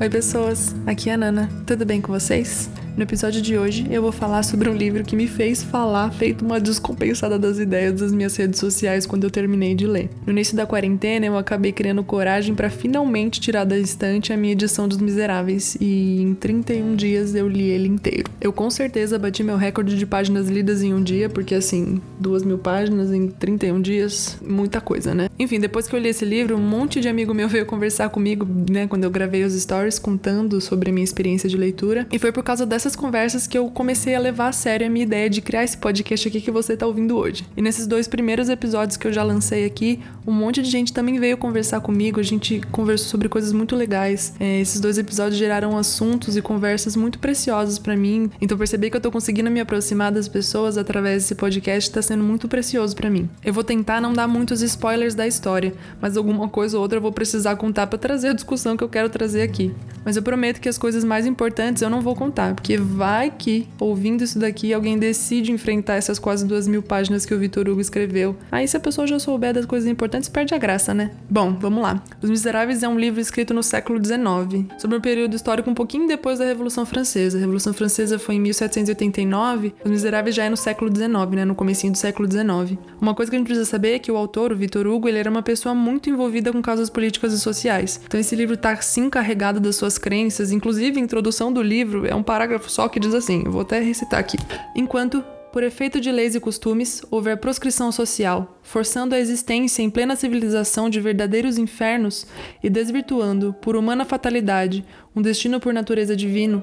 Oi, 0.00 0.08
pessoas! 0.08 0.76
Aqui 0.86 1.10
é 1.10 1.14
a 1.14 1.16
Nana. 1.16 1.48
Tudo 1.66 1.84
bem 1.84 2.00
com 2.00 2.12
vocês? 2.12 2.70
No 2.98 3.04
episódio 3.04 3.40
de 3.40 3.56
hoje, 3.56 3.86
eu 3.92 4.02
vou 4.02 4.10
falar 4.10 4.42
sobre 4.42 4.68
um 4.68 4.74
livro 4.74 5.04
que 5.04 5.14
me 5.14 5.28
fez 5.28 5.62
falar 5.62 6.10
feito 6.10 6.44
uma 6.44 6.58
descompensada 6.58 7.38
das 7.38 7.60
ideias 7.60 8.00
das 8.00 8.10
minhas 8.10 8.34
redes 8.34 8.58
sociais 8.58 9.06
quando 9.06 9.22
eu 9.22 9.30
terminei 9.30 9.72
de 9.72 9.86
ler. 9.86 10.10
No 10.26 10.32
início 10.32 10.56
da 10.56 10.66
quarentena, 10.66 11.24
eu 11.24 11.38
acabei 11.38 11.70
criando 11.70 12.02
coragem 12.02 12.56
para 12.56 12.68
finalmente 12.68 13.40
tirar 13.40 13.62
da 13.62 13.78
estante 13.78 14.32
a 14.32 14.36
minha 14.36 14.52
edição 14.52 14.88
dos 14.88 14.98
Miseráveis 14.98 15.76
e 15.80 16.20
em 16.20 16.34
31 16.34 16.96
dias 16.96 17.36
eu 17.36 17.46
li 17.46 17.70
ele 17.70 17.86
inteiro. 17.86 18.28
Eu 18.40 18.52
com 18.52 18.68
certeza 18.68 19.16
bati 19.16 19.44
meu 19.44 19.56
recorde 19.56 19.96
de 19.96 20.04
páginas 20.04 20.48
lidas 20.48 20.82
em 20.82 20.92
um 20.92 21.00
dia, 21.00 21.28
porque 21.28 21.54
assim, 21.54 22.00
duas 22.18 22.42
mil 22.42 22.58
páginas 22.58 23.12
em 23.12 23.28
31 23.28 23.80
dias, 23.80 24.38
muita 24.44 24.80
coisa, 24.80 25.14
né? 25.14 25.28
Enfim, 25.38 25.60
depois 25.60 25.86
que 25.86 25.94
eu 25.94 26.00
li 26.00 26.08
esse 26.08 26.24
livro, 26.24 26.56
um 26.56 26.68
monte 26.68 27.00
de 27.00 27.06
amigo 27.06 27.32
meu 27.32 27.48
veio 27.48 27.64
conversar 27.64 28.08
comigo, 28.08 28.44
né, 28.68 28.88
quando 28.88 29.04
eu 29.04 29.10
gravei 29.10 29.44
os 29.44 29.52
stories 29.52 30.00
contando 30.00 30.60
sobre 30.60 30.90
a 30.90 30.92
minha 30.92 31.04
experiência 31.04 31.48
de 31.48 31.56
leitura, 31.56 32.04
e 32.10 32.18
foi 32.18 32.32
por 32.32 32.42
causa 32.42 32.66
dessa 32.66 32.87
nessas 32.88 32.96
conversas 32.96 33.46
que 33.46 33.58
eu 33.58 33.68
comecei 33.68 34.14
a 34.14 34.18
levar 34.18 34.48
a 34.48 34.52
sério 34.52 34.86
a 34.86 34.90
minha 34.90 35.02
ideia 35.02 35.28
de 35.28 35.42
criar 35.42 35.62
esse 35.62 35.76
podcast 35.76 36.26
aqui 36.26 36.40
que 36.40 36.50
você 36.50 36.74
tá 36.74 36.86
ouvindo 36.86 37.18
hoje. 37.18 37.44
E 37.54 37.60
nesses 37.60 37.86
dois 37.86 38.08
primeiros 38.08 38.48
episódios 38.48 38.96
que 38.96 39.06
eu 39.06 39.12
já 39.12 39.22
lancei 39.22 39.66
aqui, 39.66 40.00
um 40.26 40.32
monte 40.32 40.62
de 40.62 40.70
gente 40.70 40.90
também 40.90 41.20
veio 41.20 41.36
conversar 41.36 41.80
comigo, 41.80 42.18
a 42.18 42.22
gente 42.22 42.62
conversou 42.72 43.08
sobre 43.08 43.28
coisas 43.28 43.52
muito 43.52 43.76
legais. 43.76 44.32
É, 44.40 44.60
esses 44.60 44.80
dois 44.80 44.96
episódios 44.96 45.36
geraram 45.36 45.76
assuntos 45.76 46.34
e 46.34 46.40
conversas 46.40 46.96
muito 46.96 47.18
preciosos 47.18 47.78
para 47.78 47.94
mim. 47.94 48.30
Então 48.40 48.56
perceber 48.56 48.88
que 48.88 48.96
eu 48.96 49.00
tô 49.02 49.10
conseguindo 49.10 49.50
me 49.50 49.60
aproximar 49.60 50.10
das 50.10 50.26
pessoas 50.26 50.78
através 50.78 51.24
desse 51.24 51.34
podcast 51.34 51.90
tá 51.90 52.00
sendo 52.00 52.24
muito 52.24 52.48
precioso 52.48 52.96
para 52.96 53.10
mim. 53.10 53.28
Eu 53.44 53.52
vou 53.52 53.64
tentar 53.64 54.00
não 54.00 54.14
dar 54.14 54.26
muitos 54.26 54.62
spoilers 54.62 55.14
da 55.14 55.26
história, 55.26 55.74
mas 56.00 56.16
alguma 56.16 56.48
coisa 56.48 56.78
ou 56.78 56.82
outra 56.82 56.96
eu 56.96 57.02
vou 57.02 57.12
precisar 57.12 57.56
contar 57.56 57.86
para 57.86 57.98
trazer 57.98 58.28
a 58.28 58.32
discussão 58.32 58.78
que 58.78 58.84
eu 58.84 58.88
quero 58.88 59.10
trazer 59.10 59.42
aqui. 59.42 59.74
Mas 60.06 60.16
eu 60.16 60.22
prometo 60.22 60.58
que 60.58 60.70
as 60.70 60.78
coisas 60.78 61.04
mais 61.04 61.26
importantes 61.26 61.82
eu 61.82 61.90
não 61.90 62.00
vou 62.00 62.14
contar, 62.14 62.54
porque 62.54 62.67
vai 62.76 63.30
que, 63.30 63.66
ouvindo 63.78 64.22
isso 64.22 64.38
daqui, 64.38 64.72
alguém 64.72 64.98
decide 64.98 65.52
enfrentar 65.52 65.94
essas 65.94 66.18
quase 66.18 66.46
duas 66.46 66.68
mil 66.68 66.82
páginas 66.82 67.24
que 67.24 67.34
o 67.34 67.38
Vitor 67.38 67.68
Hugo 67.68 67.80
escreveu. 67.80 68.36
Aí, 68.50 68.66
se 68.66 68.76
a 68.76 68.80
pessoa 68.80 69.06
já 69.06 69.18
souber 69.18 69.54
das 69.54 69.64
coisas 69.64 69.88
importantes, 69.88 70.28
perde 70.28 70.54
a 70.54 70.58
graça, 70.58 70.92
né? 70.92 71.12
Bom, 71.30 71.56
vamos 71.58 71.82
lá. 71.82 72.02
Os 72.22 72.28
Miseráveis 72.28 72.82
é 72.82 72.88
um 72.88 72.98
livro 72.98 73.20
escrito 73.20 73.54
no 73.54 73.62
século 73.62 73.98
XIX, 74.04 74.66
sobre 74.78 74.96
um 74.96 75.00
período 75.00 75.34
histórico 75.34 75.70
um 75.70 75.74
pouquinho 75.74 76.06
depois 76.06 76.38
da 76.38 76.44
Revolução 76.44 76.84
Francesa. 76.84 77.38
A 77.38 77.40
Revolução 77.40 77.72
Francesa 77.72 78.18
foi 78.18 78.34
em 78.34 78.40
1789, 78.40 79.74
Os 79.84 79.90
Miseráveis 79.90 80.34
já 80.34 80.44
é 80.44 80.50
no 80.50 80.56
século 80.56 80.94
XIX, 80.94 81.10
né? 81.32 81.44
No 81.44 81.54
comecinho 81.54 81.92
do 81.92 81.98
século 81.98 82.30
XIX. 82.30 82.78
Uma 83.00 83.14
coisa 83.14 83.30
que 83.30 83.36
a 83.36 83.38
gente 83.38 83.46
precisa 83.46 83.68
saber 83.68 83.94
é 83.94 83.98
que 83.98 84.12
o 84.12 84.16
autor, 84.16 84.52
o 84.52 84.56
Vitor 84.56 84.86
Hugo, 84.86 85.08
ele 85.08 85.18
era 85.18 85.30
uma 85.30 85.42
pessoa 85.42 85.74
muito 85.74 86.10
envolvida 86.10 86.52
com 86.52 86.60
causas 86.60 86.90
políticas 86.90 87.32
e 87.32 87.38
sociais. 87.38 88.00
Então 88.04 88.18
esse 88.18 88.34
livro 88.34 88.56
tá 88.56 88.76
sim 88.76 89.08
carregado 89.08 89.60
das 89.60 89.76
suas 89.76 89.96
crenças, 89.96 90.52
inclusive 90.52 90.98
a 90.98 91.02
introdução 91.02 91.52
do 91.52 91.62
livro 91.62 92.06
é 92.06 92.14
um 92.14 92.22
parágrafo 92.22 92.57
só 92.66 92.88
que 92.88 93.00
diz 93.00 93.14
assim: 93.14 93.44
vou 93.44 93.62
até 93.62 93.80
recitar 93.80 94.20
aqui. 94.20 94.36
Enquanto 94.74 95.24
por 95.52 95.62
efeito 95.62 96.00
de 96.00 96.12
leis 96.12 96.34
e 96.34 96.40
costumes, 96.40 97.02
houver 97.10 97.38
proscrição 97.38 97.90
social, 97.90 98.58
forçando 98.62 99.14
a 99.14 99.18
existência 99.18 99.82
em 99.82 99.90
plena 99.90 100.14
civilização 100.14 100.90
de 100.90 101.00
verdadeiros 101.00 101.58
infernos 101.58 102.26
e 102.62 102.68
desvirtuando, 102.68 103.54
por 103.60 103.76
humana 103.76 104.04
fatalidade, 104.04 104.84
um 105.16 105.22
destino 105.22 105.58
por 105.58 105.72
natureza 105.72 106.14
divino, 106.14 106.62